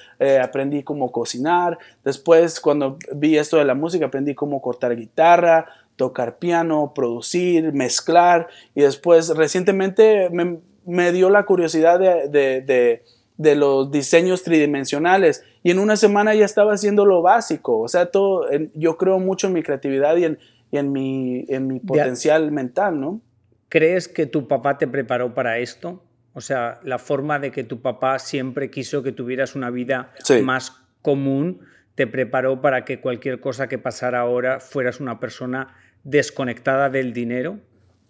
aprendí 0.40 0.84
cómo 0.84 1.10
cocinar. 1.10 1.76
Después 2.04 2.60
cuando 2.60 2.98
vi 3.12 3.36
esto 3.36 3.56
de 3.56 3.64
la 3.64 3.74
música 3.74 4.06
aprendí 4.06 4.36
cómo 4.36 4.62
cortar 4.62 4.94
guitarra, 4.94 5.66
tocar 5.96 6.38
piano, 6.38 6.92
producir, 6.94 7.72
mezclar. 7.72 8.46
Y 8.76 8.82
después 8.82 9.30
recientemente 9.30 10.30
me, 10.30 10.58
me 10.88 11.12
dio 11.12 11.30
la 11.30 11.44
curiosidad 11.44 11.98
de, 11.98 12.28
de, 12.28 13.02
de, 13.36 13.54
los 13.54 13.90
diseños 13.90 14.42
tridimensionales 14.42 15.44
y 15.62 15.70
en 15.70 15.78
una 15.78 15.96
semana 15.96 16.34
ya 16.34 16.44
estaba 16.44 16.72
haciendo 16.72 17.04
lo 17.04 17.22
básico. 17.22 17.78
O 17.80 17.88
sea, 17.88 18.06
todo, 18.06 18.46
yo 18.74 18.96
creo 18.96 19.18
mucho 19.18 19.48
en 19.48 19.52
mi 19.52 19.62
creatividad 19.62 20.16
y 20.16 20.24
en, 20.24 20.38
y 20.70 20.78
en, 20.78 20.92
mi, 20.92 21.44
en 21.48 21.66
mi 21.66 21.78
potencial 21.80 22.50
mental, 22.50 22.98
¿no? 22.98 23.20
¿Crees 23.68 24.08
que 24.08 24.26
tu 24.26 24.48
papá 24.48 24.78
te 24.78 24.88
preparó 24.88 25.34
para 25.34 25.58
esto? 25.58 26.02
O 26.32 26.40
sea, 26.40 26.80
la 26.84 26.98
forma 26.98 27.38
de 27.38 27.50
que 27.50 27.64
tu 27.64 27.82
papá 27.82 28.18
siempre 28.18 28.70
quiso 28.70 29.02
que 29.02 29.12
tuvieras 29.12 29.54
una 29.54 29.70
vida 29.70 30.12
más 30.42 30.72
común 31.02 31.60
te 31.94 32.06
preparó 32.06 32.62
para 32.62 32.84
que 32.84 33.00
cualquier 33.00 33.40
cosa 33.40 33.68
que 33.68 33.76
pasara 33.76 34.20
ahora 34.20 34.60
fueras 34.60 35.00
una 35.00 35.18
persona 35.20 35.74
desconectada 36.04 36.90
del 36.90 37.12
dinero? 37.12 37.58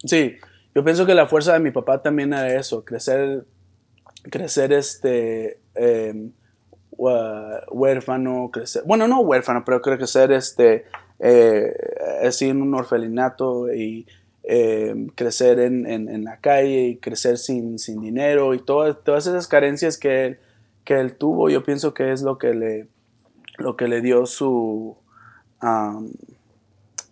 Sí, 0.05 0.37
yo 0.75 0.85
pienso 0.85 1.07
que 1.07 1.15
la 1.15 1.27
fuerza 1.27 1.53
de 1.53 1.61
mi 1.61 1.71
papá 1.71 2.03
también 2.03 2.33
era 2.33 2.55
eso, 2.55 2.85
crecer, 2.85 3.45
crecer 4.31 4.73
este, 4.73 5.59
em, 5.75 6.33
huérfano, 6.91 8.51
crecer, 8.53 8.83
bueno, 8.87 9.09
no 9.09 9.21
huérfano, 9.21 9.65
pero 9.65 9.81
crecer 9.81 10.33
este, 10.33 10.85
eh, 11.19 11.75
así 12.25 12.49
en 12.49 12.63
un 12.63 12.75
orfelinato 12.75 13.73
y 13.73 14.07
em, 14.43 15.09
crecer 15.09 15.61
en, 15.61 15.87
en, 15.87 16.25
la 16.25 16.39
calle 16.39 16.89
y 16.89 16.97
crecer 16.97 17.39
sin, 17.39 17.79
sin 17.79 18.01
dinero 18.01 18.55
y 18.55 18.59
todas 18.61 18.97
todas 19.05 19.27
esas 19.27 19.47
carencias 19.47 19.99
que 19.99 20.25
él, 20.25 20.39
que 20.85 20.99
él 20.99 21.17
tuvo, 21.17 21.51
yo 21.51 21.63
pienso 21.65 21.93
que 21.93 22.13
es 22.13 22.23
lo 22.23 22.39
que 22.39 22.55
le, 22.55 22.89
lo 23.59 23.77
que 23.77 23.89
le 23.89 24.01
dio 24.01 24.25
su, 24.27 24.97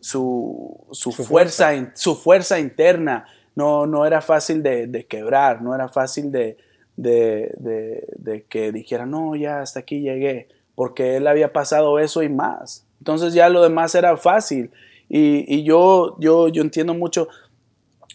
su, 0.00 0.86
su, 0.92 1.12
fuerza, 1.12 1.92
su 1.94 2.14
fuerza 2.14 2.58
interna. 2.58 3.26
No, 3.56 3.86
no 3.86 4.06
era 4.06 4.20
fácil 4.20 4.62
de, 4.62 5.06
quebrar, 5.08 5.62
no 5.62 5.74
era 5.74 5.88
fácil 5.88 6.30
de, 6.30 6.56
de, 6.96 8.44
que 8.48 8.70
dijera, 8.70 9.06
no, 9.06 9.34
ya 9.34 9.62
hasta 9.62 9.80
aquí 9.80 10.00
llegué, 10.00 10.48
porque 10.74 11.16
él 11.16 11.26
había 11.26 11.52
pasado 11.52 11.98
eso 11.98 12.22
y 12.22 12.28
más. 12.28 12.86
Entonces 12.98 13.34
ya 13.34 13.48
lo 13.48 13.62
demás 13.62 13.94
era 13.94 14.16
fácil. 14.16 14.70
Y, 15.08 15.64
yo, 15.64 16.16
yo, 16.18 16.48
yo 16.48 16.62
entiendo 16.62 16.92
mucho, 16.92 17.28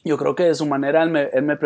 yo 0.03 0.17
creo 0.17 0.35
que 0.35 0.43
de 0.43 0.55
su 0.55 0.65
manera 0.65 1.03
él 1.03 1.09
me, 1.09 1.23
él 1.33 1.43
me, 1.43 1.57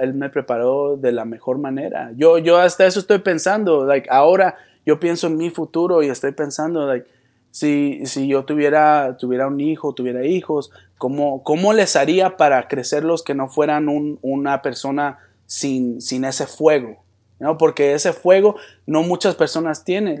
él 0.00 0.14
me 0.14 0.30
preparó 0.30 0.96
de 0.96 1.12
la 1.12 1.24
mejor 1.24 1.58
manera. 1.58 2.12
Yo, 2.16 2.38
yo 2.38 2.58
hasta 2.58 2.86
eso 2.86 3.00
estoy 3.00 3.18
pensando, 3.18 3.84
like, 3.84 4.08
ahora 4.10 4.56
yo 4.86 5.00
pienso 5.00 5.26
en 5.26 5.36
mi 5.36 5.50
futuro 5.50 6.02
y 6.02 6.08
estoy 6.08 6.32
pensando, 6.32 6.86
like, 6.86 7.08
si, 7.54 8.04
si 8.04 8.26
yo 8.26 8.44
tuviera, 8.44 9.16
tuviera 9.16 9.46
un 9.46 9.60
hijo, 9.60 9.94
tuviera 9.94 10.26
hijos, 10.26 10.72
¿cómo, 10.98 11.44
¿cómo 11.44 11.72
les 11.72 11.94
haría 11.94 12.36
para 12.36 12.66
crecerlos 12.66 13.22
que 13.22 13.32
no 13.32 13.48
fueran 13.48 13.88
un, 13.88 14.18
una 14.22 14.60
persona 14.60 15.20
sin, 15.46 16.00
sin 16.00 16.24
ese 16.24 16.48
fuego? 16.48 17.04
¿no? 17.38 17.56
Porque 17.56 17.94
ese 17.94 18.12
fuego 18.12 18.56
no 18.86 19.04
muchas 19.04 19.36
personas 19.36 19.84
tienen. 19.84 20.20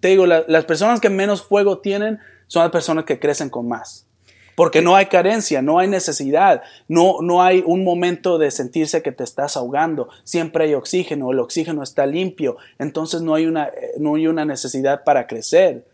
Te 0.00 0.08
digo, 0.08 0.26
las 0.26 0.64
personas 0.64 0.98
que 0.98 1.08
menos 1.08 1.42
fuego 1.42 1.78
tienen 1.78 2.18
son 2.48 2.64
las 2.64 2.72
personas 2.72 3.04
que 3.04 3.20
crecen 3.20 3.48
con 3.48 3.68
más. 3.68 4.08
Porque 4.56 4.82
no 4.82 4.96
hay 4.96 5.06
carencia, 5.06 5.62
no 5.62 5.78
hay 5.78 5.86
necesidad, 5.86 6.62
no, 6.88 7.18
no 7.22 7.44
hay 7.44 7.62
un 7.64 7.84
momento 7.84 8.38
de 8.38 8.50
sentirse 8.50 9.02
que 9.02 9.12
te 9.12 9.22
estás 9.22 9.56
ahogando. 9.56 10.08
Siempre 10.24 10.64
hay 10.64 10.74
oxígeno, 10.74 11.30
el 11.30 11.38
oxígeno 11.38 11.84
está 11.84 12.06
limpio, 12.06 12.56
entonces 12.80 13.22
no 13.22 13.34
hay 13.34 13.46
una, 13.46 13.70
no 14.00 14.16
hay 14.16 14.26
una 14.26 14.44
necesidad 14.44 15.04
para 15.04 15.28
crecer. 15.28 15.84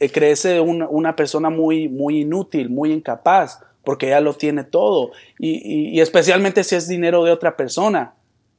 Eh, 0.00 0.10
crece 0.10 0.60
una, 0.60 1.16
persona 1.16 1.50
muy, 1.50 1.88
muy 1.88 2.20
inútil, 2.20 2.70
muy 2.70 2.92
incapaz, 2.92 3.60
porque 3.84 4.08
ya 4.08 4.20
lo 4.20 4.34
tiene 4.34 4.64
todo. 4.64 5.12
Y, 5.38 6.00
especialmente 6.00 6.64
si 6.64 6.76
es 6.76 6.88
dinero 6.88 7.24
de 7.24 7.32
otra 7.32 7.56
persona. 7.56 8.14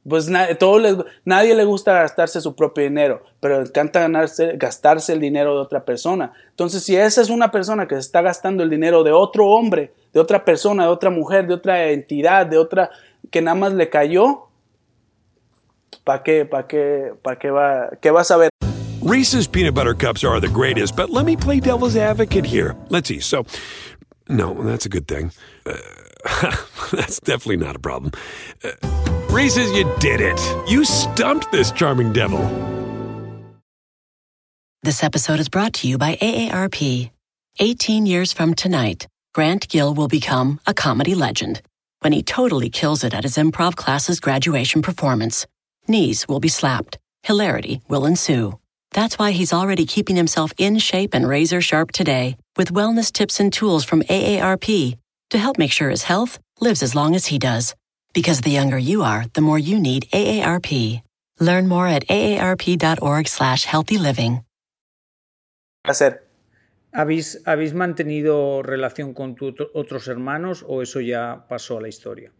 Pues 0.08 0.30
nadie 0.30 1.54
le 1.54 1.64
gusta 1.64 1.92
gastarse 1.92 2.40
su 2.40 2.56
propio 2.56 2.84
dinero, 2.84 3.22
pero 3.38 3.60
encanta 3.60 4.00
ganarse, 4.00 4.56
gastarse 4.56 5.12
el 5.12 5.20
dinero 5.20 5.54
de 5.54 5.60
otra 5.60 5.84
persona. 5.84 6.32
Entonces, 6.48 6.82
si 6.82 6.96
esa 6.96 7.20
es 7.20 7.28
una 7.28 7.50
persona 7.50 7.86
que 7.86 7.96
se 7.96 8.00
está 8.00 8.22
gastando 8.22 8.62
el 8.62 8.70
dinero 8.70 9.04
de 9.04 9.12
otro 9.12 9.48
hombre, 9.48 9.92
de 10.14 10.20
otra 10.20 10.42
persona, 10.42 10.84
de 10.84 10.88
otra 10.88 11.10
mujer, 11.10 11.46
de 11.46 11.52
otra 11.52 11.90
entidad, 11.90 12.46
de 12.46 12.56
otra 12.56 12.90
que 13.30 13.42
nada 13.42 13.54
más 13.56 13.74
le 13.74 13.90
cayó, 13.90 14.48
¿para 16.02 16.22
qué, 16.22 16.46
para 16.46 16.66
qué, 16.66 17.12
para 17.22 17.38
qué 17.38 17.50
va, 17.50 17.90
qué 18.00 18.08
a 18.08 18.36
ver? 18.38 18.50
Reese's 19.10 19.48
peanut 19.48 19.74
butter 19.74 19.92
cups 19.92 20.22
are 20.22 20.38
the 20.38 20.46
greatest, 20.46 20.94
but 20.94 21.10
let 21.10 21.26
me 21.26 21.34
play 21.34 21.58
devil's 21.58 21.96
advocate 21.96 22.44
here. 22.44 22.76
Let's 22.90 23.08
see. 23.08 23.18
So, 23.18 23.44
no, 24.28 24.54
that's 24.62 24.86
a 24.86 24.88
good 24.88 25.08
thing. 25.08 25.32
Uh, 25.66 25.76
that's 26.92 27.18
definitely 27.18 27.56
not 27.56 27.74
a 27.74 27.80
problem. 27.80 28.12
Uh, 28.62 28.70
Reese's, 29.28 29.72
you 29.72 29.92
did 29.98 30.20
it. 30.20 30.40
You 30.70 30.84
stumped 30.84 31.50
this 31.50 31.72
charming 31.72 32.12
devil. 32.12 32.38
This 34.84 35.02
episode 35.02 35.40
is 35.40 35.48
brought 35.48 35.72
to 35.74 35.88
you 35.88 35.98
by 35.98 36.14
AARP. 36.14 37.10
18 37.58 38.06
years 38.06 38.32
from 38.32 38.54
tonight, 38.54 39.08
Grant 39.34 39.68
Gill 39.68 39.92
will 39.92 40.06
become 40.06 40.60
a 40.68 40.72
comedy 40.72 41.16
legend 41.16 41.62
when 41.98 42.12
he 42.12 42.22
totally 42.22 42.70
kills 42.70 43.02
it 43.02 43.12
at 43.12 43.24
his 43.24 43.36
improv 43.38 43.74
class's 43.74 44.20
graduation 44.20 44.82
performance. 44.82 45.48
Knees 45.88 46.28
will 46.28 46.38
be 46.38 46.46
slapped, 46.46 46.96
hilarity 47.24 47.80
will 47.88 48.06
ensue. 48.06 48.56
That's 48.92 49.18
why 49.18 49.30
he's 49.30 49.52
already 49.52 49.86
keeping 49.86 50.16
himself 50.16 50.52
in 50.58 50.78
shape 50.78 51.14
and 51.14 51.28
razor 51.28 51.60
sharp 51.60 51.92
today 51.92 52.36
with 52.56 52.72
wellness 52.72 53.12
tips 53.12 53.38
and 53.38 53.52
tools 53.52 53.84
from 53.84 54.02
AARP 54.02 54.96
to 55.30 55.38
help 55.38 55.58
make 55.58 55.72
sure 55.72 55.90
his 55.90 56.02
health 56.02 56.38
lives 56.60 56.82
as 56.82 56.94
long 56.94 57.14
as 57.14 57.26
he 57.26 57.38
does. 57.38 57.74
Because 58.12 58.40
the 58.40 58.50
younger 58.50 58.78
you 58.78 59.02
are, 59.02 59.26
the 59.34 59.40
more 59.40 59.58
you 59.58 59.78
need 59.78 60.08
AARP. 60.12 61.02
Learn 61.38 61.68
more 61.68 61.86
at 61.86 62.06
aarp.org 62.08 63.28
slash 63.28 63.64
healthy 63.64 63.98
living. 63.98 64.44
Hacer. 65.86 66.26
¿Habéis, 66.92 67.40
¿Habéis 67.46 67.72
mantenido 67.72 68.62
relación 68.62 69.14
con 69.14 69.36
tus 69.36 69.54
otros 69.74 70.08
hermanos 70.08 70.64
o 70.66 70.82
eso 70.82 71.00
ya 71.00 71.46
pasó 71.48 71.78
a 71.78 71.82
la 71.82 71.88
historia? 71.88 72.32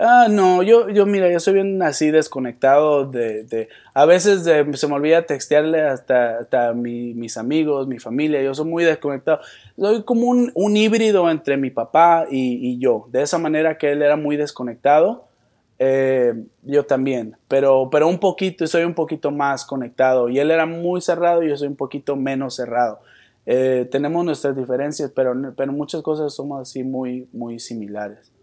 Ah, 0.00 0.26
no, 0.28 0.64
yo, 0.64 0.88
yo, 0.88 1.06
mira, 1.06 1.30
yo 1.30 1.38
soy 1.38 1.54
bien 1.54 1.80
así 1.80 2.10
desconectado 2.10 3.06
de, 3.06 3.44
de 3.44 3.68
a 3.92 4.04
veces 4.06 4.42
se 4.42 4.88
me 4.88 4.94
olvida 4.94 5.24
textearle 5.24 5.82
hasta, 5.82 6.38
hasta 6.40 6.72
mis 6.72 7.36
amigos, 7.36 7.86
mi 7.86 8.00
familia, 8.00 8.42
yo 8.42 8.54
soy 8.54 8.66
muy 8.66 8.82
desconectado. 8.82 9.40
Soy 9.78 10.02
como 10.02 10.26
un, 10.26 10.50
un 10.56 10.76
híbrido 10.76 11.30
entre 11.30 11.56
mi 11.56 11.70
papá 11.70 12.26
y, 12.28 12.72
y, 12.72 12.78
yo, 12.80 13.06
de 13.12 13.22
esa 13.22 13.38
manera 13.38 13.78
que 13.78 13.92
él 13.92 14.02
era 14.02 14.16
muy 14.16 14.36
desconectado, 14.36 15.28
eh, 15.78 16.34
yo 16.62 16.84
también, 16.86 17.36
pero, 17.46 17.88
pero 17.90 18.08
un 18.08 18.18
poquito, 18.18 18.66
soy 18.66 18.82
un 18.82 18.94
poquito 18.94 19.30
más 19.30 19.64
conectado 19.64 20.28
y 20.28 20.40
él 20.40 20.50
era 20.50 20.66
muy 20.66 21.00
cerrado 21.02 21.44
y 21.44 21.50
yo 21.50 21.56
soy 21.56 21.68
un 21.68 21.76
poquito 21.76 22.16
menos 22.16 22.56
cerrado. 22.56 22.98
Eh, 23.46 23.86
tenemos 23.92 24.24
nuestras 24.24 24.56
diferencias, 24.56 25.12
pero, 25.14 25.34
pero 25.56 25.72
muchas 25.72 26.02
cosas 26.02 26.34
somos 26.34 26.62
así 26.62 26.82
muy, 26.82 27.28
muy 27.32 27.60
similares. 27.60 28.33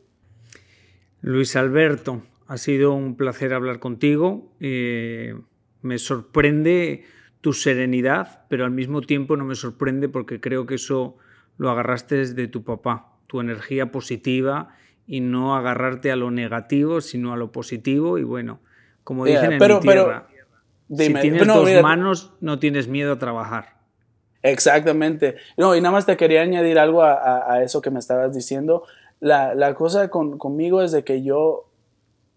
Luis 1.22 1.56
Alberto, 1.56 2.24
ha 2.48 2.58
sido 2.58 2.94
un 2.94 3.16
placer 3.16 3.54
hablar 3.54 3.80
contigo. 3.80 4.52
Eh, 4.60 5.36
me 5.82 6.00
sorprende 6.00 7.06
tu 7.42 7.54
serenidad, 7.54 8.46
pero 8.50 8.66
al 8.66 8.72
mismo 8.72 9.02
tiempo 9.02 9.38
no 9.38 9.46
me 9.46 9.56
sorprende 9.56 10.10
porque 10.10 10.42
creo 10.42 10.66
que 10.66 10.76
eso 10.76 11.18
lo 11.58 11.70
agarraste 11.70 12.16
desde 12.16 12.48
tu 12.48 12.64
papá, 12.64 13.14
tu 13.28 13.40
energía 13.40 13.92
positiva 13.92 14.76
y 15.06 15.22
no 15.22 15.56
agarrarte 15.56 16.12
a 16.12 16.16
lo 16.16 16.32
negativo, 16.32 17.02
sino 17.02 17.34
a 17.34 17.38
lo 17.38 17.52
positivo. 17.52 18.18
Y 18.18 18.24
bueno, 18.24 18.60
como 19.04 19.26
dicen 19.26 19.54
en 19.54 19.60
mi 19.60 19.80
tierra, 19.80 20.28
si 20.90 21.14
tienes 21.14 21.48
dos 21.48 21.82
manos, 21.82 22.34
no 22.42 22.60
tienes 22.60 22.88
miedo 22.88 23.14
a 23.14 23.20
trabajar. 23.20 23.78
Exactamente. 24.44 25.36
No, 25.56 25.76
y 25.76 25.82
nada 25.82 25.94
más 25.94 26.08
te 26.08 26.18
quería 26.18 26.42
añadir 26.42 26.80
algo 26.80 27.04
a 27.04 27.62
eso 27.64 27.82
que 27.82 27.92
me 27.92 28.00
estabas 28.00 28.34
diciendo 28.34 28.84
la, 29.22 29.74
cosa 29.76 30.10
conmigo 30.10 30.82
es 30.82 30.92
de 30.92 31.04
que 31.04 31.22
yo, 31.22 31.66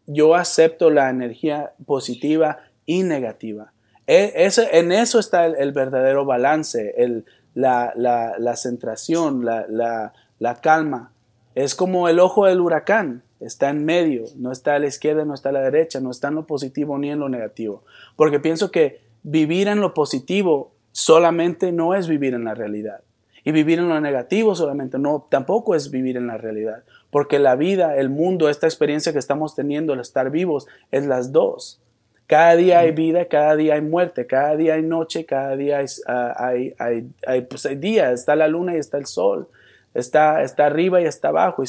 yo 0.07 0.35
acepto 0.35 0.91
la 0.91 1.11
energía 1.11 1.73
positiva 1.87 2.59
y 2.87 3.03
negativa. 3.03 3.73
E, 4.07 4.49
en 4.73 4.93
eso 4.93 5.19
está 5.19 5.47
el, 5.47 5.73
verdadero 5.73 6.27
balance, 6.27 6.95
el, 6.99 7.25
la, 7.55 7.93
la, 7.97 8.57
centración, 8.57 9.45
la, 9.45 10.13
la, 10.39 10.55
calma. 10.61 11.11
Es 11.55 11.75
como 11.75 12.09
el 12.09 12.21
ojo 12.21 12.47
del 12.47 12.61
huracán, 12.61 13.23
está 13.41 13.71
en 13.71 13.85
medio, 13.85 14.25
no 14.37 14.53
está 14.53 14.75
a 14.75 14.79
la 14.79 14.87
izquierda, 14.87 15.25
no 15.25 15.35
está 15.35 15.49
a 15.49 15.53
la 15.53 15.63
derecha, 15.63 16.01
no 16.01 16.11
está 16.11 16.29
en 16.29 16.35
lo 16.35 16.47
positivo 16.47 16.99
ni 16.99 17.11
en 17.11 17.21
lo 17.21 17.31
negativo. 17.31 17.83
Porque 18.17 18.41
pienso 18.41 18.71
que 18.71 19.01
vivir 19.23 19.69
en 19.69 19.81
lo 19.81 19.95
positivo 19.95 20.73
solamente 20.93 21.73
no 21.73 21.95
es 21.95 22.09
vivir 22.09 22.35
en 22.35 22.45
la 22.45 22.55
realidad. 22.55 23.01
Y 23.45 23.53
vivir 23.53 23.79
en 23.79 23.91
lo 23.91 24.01
negativo 24.01 24.55
solamente. 24.55 24.99
No, 24.99 25.27
tampoco 25.29 25.75
es 25.75 25.91
vivir 25.91 26.17
en 26.17 26.27
la 26.27 26.39
realidad, 26.39 26.83
porque 27.11 27.39
la 27.39 27.57
vida, 27.57 27.97
el 27.97 28.09
mundo, 28.09 28.49
esta 28.49 28.67
experiencia 28.67 29.13
que 29.13 29.19
estamos 29.19 29.55
teniendo, 29.55 29.93
el 29.93 30.01
estar 30.01 30.31
vivos, 30.31 30.67
es 30.91 31.07
las 31.07 31.31
dos. 31.31 31.81
Cada 32.27 32.57
día 32.57 32.79
hay 32.79 32.93
vida, 32.93 33.27
cada 33.27 33.55
día 33.55 33.75
hay 33.75 33.83
muerte, 33.83 34.27
cada 34.27 34.57
día 34.57 34.75
hay 34.75 34.83
noche, 34.83 35.27
cada 35.27 35.57
día 35.57 35.79
hay, 35.79 35.87
ah, 36.07 36.53
hay, 36.79 37.43
pues 37.43 37.67
hay 37.67 37.77
día, 37.77 38.13
está 38.13 38.35
la 38.35 38.49
luna 38.49 38.75
y 38.75 38.79
está 38.79 38.97
el 38.97 39.05
sol, 39.05 39.47
está, 39.93 40.43
está 40.43 40.65
arriba 40.65 41.03
y 41.03 41.05
está 41.05 41.29
abajo, 41.29 41.63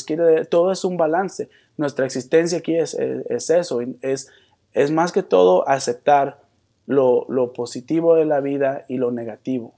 todo 0.49 0.71
es 0.71 0.85
un 0.85 0.95
balance. 0.95 1.49
Nuestra 1.75 2.05
existencia 2.05 2.59
aquí 2.59 2.77
es, 2.77 2.93
es, 2.93 3.49
eso, 3.49 3.81
es, 4.01 4.31
es 4.71 4.91
más 4.91 5.11
que 5.11 5.23
todo 5.23 5.67
aceptar 5.67 6.39
lo, 6.87 7.25
lo 7.27 7.51
positivo 7.51 8.15
de 8.15 8.23
la 8.23 8.39
vida 8.39 8.85
y 8.87 8.95
lo 8.95 9.11
negativo 9.11 9.73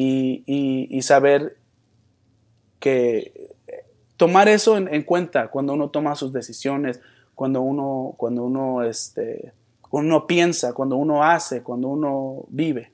y, 0.00 1.02
saber 1.02 1.56
que 2.78 3.50
tomar 4.16 4.48
eso 4.48 4.76
en, 4.76 5.02
cuenta 5.02 5.48
cuando 5.48 5.72
uno 5.72 5.90
toma 5.90 6.14
sus 6.14 6.32
decisiones, 6.32 7.00
cuando 7.34 7.62
uno, 7.62 8.14
cuando 8.16 8.44
uno, 8.44 8.84
este, 8.84 9.52
uno 9.90 10.26
piensa, 10.26 10.72
cuando 10.72 10.96
uno 10.96 11.24
hace, 11.24 11.62
cuando 11.62 11.88
uno 11.88 12.44
vive. 12.48 12.92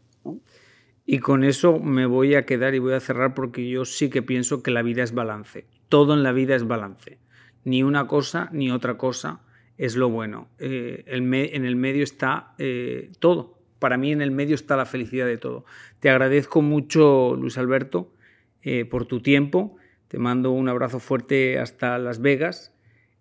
Y 1.07 1.19
con 1.19 1.45
eso 1.45 1.79
me 1.79 2.07
voy 2.07 2.35
a 2.35 2.47
quedar 2.47 2.75
y 2.75 2.79
voy 2.79 2.95
a 2.95 3.01
cerrar 3.01 3.35
porque 3.35 3.69
yo 3.69 3.85
sí 3.85 4.09
que 4.09 4.23
pienso 4.23 4.63
que 4.63 4.71
la 4.71 4.83
vida 4.83 5.03
es 5.03 5.13
balance. 5.13 5.67
Todo 5.91 6.15
en 6.15 6.23
la 6.23 6.33
vida 6.33 6.57
es 6.57 6.67
balance. 6.67 7.19
Ni 7.65 7.83
una 7.83 8.07
cosa 8.07 8.49
ni 8.53 8.71
otra 8.71 8.97
cosa 8.97 9.43
es 9.77 9.97
lo 9.97 10.09
bueno. 10.09 10.49
Eh, 10.59 11.05
en 11.07 11.67
el 11.67 11.77
medio 11.77 12.03
está 12.03 12.55
eh, 12.57 13.13
todo 13.19 13.54
para 13.85 13.99
mí 13.99 14.13
en 14.13 14.23
el 14.23 14.31
medio 14.31 14.55
está 14.55 14.79
la 14.79 14.87
felicidad 14.87 15.27
de 15.27 15.37
todo. 15.37 15.67
Te 16.01 16.09
agradezco 16.09 16.63
mucho, 16.63 17.37
Luis 17.39 17.59
Alberto, 17.59 18.15
eh, 18.63 18.87
por 18.87 19.05
tu 19.05 19.21
tiempo. 19.21 19.77
Te 20.09 20.17
mando 20.17 20.53
un 20.53 20.71
abrazo 20.71 21.01
fuerte 21.01 21.59
hasta 21.59 21.99
Las 21.99 22.23
Vegas. 22.23 22.73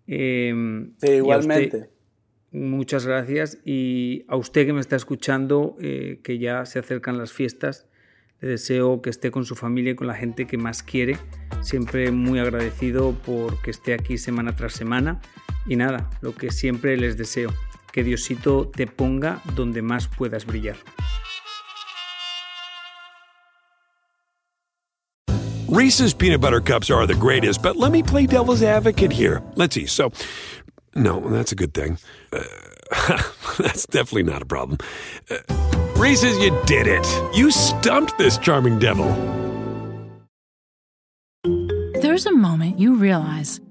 Em, 0.06 0.94
igualmente. 1.02 1.90
muchas 2.50 3.06
gracias. 3.06 3.58
Y 3.66 4.24
a 4.26 4.36
usted 4.36 4.64
que 4.64 4.72
me 4.72 4.80
está 4.80 4.96
escuchando, 4.96 5.76
eh, 5.82 6.20
que 6.22 6.38
ya 6.38 6.64
se 6.64 6.78
acercan 6.78 7.18
las 7.18 7.30
fiestas, 7.30 7.86
Le 8.40 8.48
deseo 8.48 9.02
que 9.02 9.10
esté 9.10 9.30
con 9.30 9.44
su 9.44 9.56
familia 9.56 9.92
y 9.92 9.96
con 9.96 10.06
la 10.06 10.14
gente 10.14 10.46
que 10.46 10.56
más 10.56 10.82
quiere. 10.82 11.18
Siempre 11.60 12.10
muy 12.10 12.38
agradecido 12.38 13.12
por 13.12 13.60
que 13.60 13.70
esté 13.70 13.92
aquí 13.92 14.16
semana 14.16 14.56
tras 14.56 14.72
semana. 14.72 15.20
Y 15.66 15.76
nada, 15.76 16.08
lo 16.22 16.34
que 16.34 16.50
siempre 16.50 16.96
les 16.96 17.18
deseo, 17.18 17.52
que 17.94 18.02
Diosito 18.02 18.68
te 18.74 18.88
ponga 18.88 19.40
donde 19.54 19.80
más 19.80 20.08
puedas 20.08 20.44
brillar. 20.44 20.76
Reese's 25.68 26.12
peanut 26.12 26.40
butter 26.40 26.60
cups 26.60 26.90
are 26.90 27.06
the 27.06 27.14
greatest, 27.14 27.62
but 27.62 27.76
let 27.76 27.92
me 27.92 28.02
play 28.02 28.26
devil's 28.26 28.62
advocate 28.62 29.12
here. 29.12 29.42
Let's 29.54 29.74
see. 29.74 29.86
So, 29.86 30.10
no, 30.96 31.20
that's 31.20 31.52
a 31.52 31.54
good 31.54 31.72
thing. 31.72 31.98
Uh, 32.32 32.42
that's 33.58 33.86
definitely 33.86 34.24
not 34.24 34.42
a 34.42 34.46
problem. 34.46 34.78
Uh, 35.30 35.38
Reese's, 35.96 36.36
you 36.38 36.50
did 36.66 36.88
it. 36.88 37.06
You 37.32 37.52
stumped 37.52 38.18
this 38.18 38.38
charming 38.38 38.80
devil. 38.80 39.06
There's 42.02 42.26
a 42.26 42.32
moment 42.32 42.78
you 42.78 42.96
realize 42.96 43.60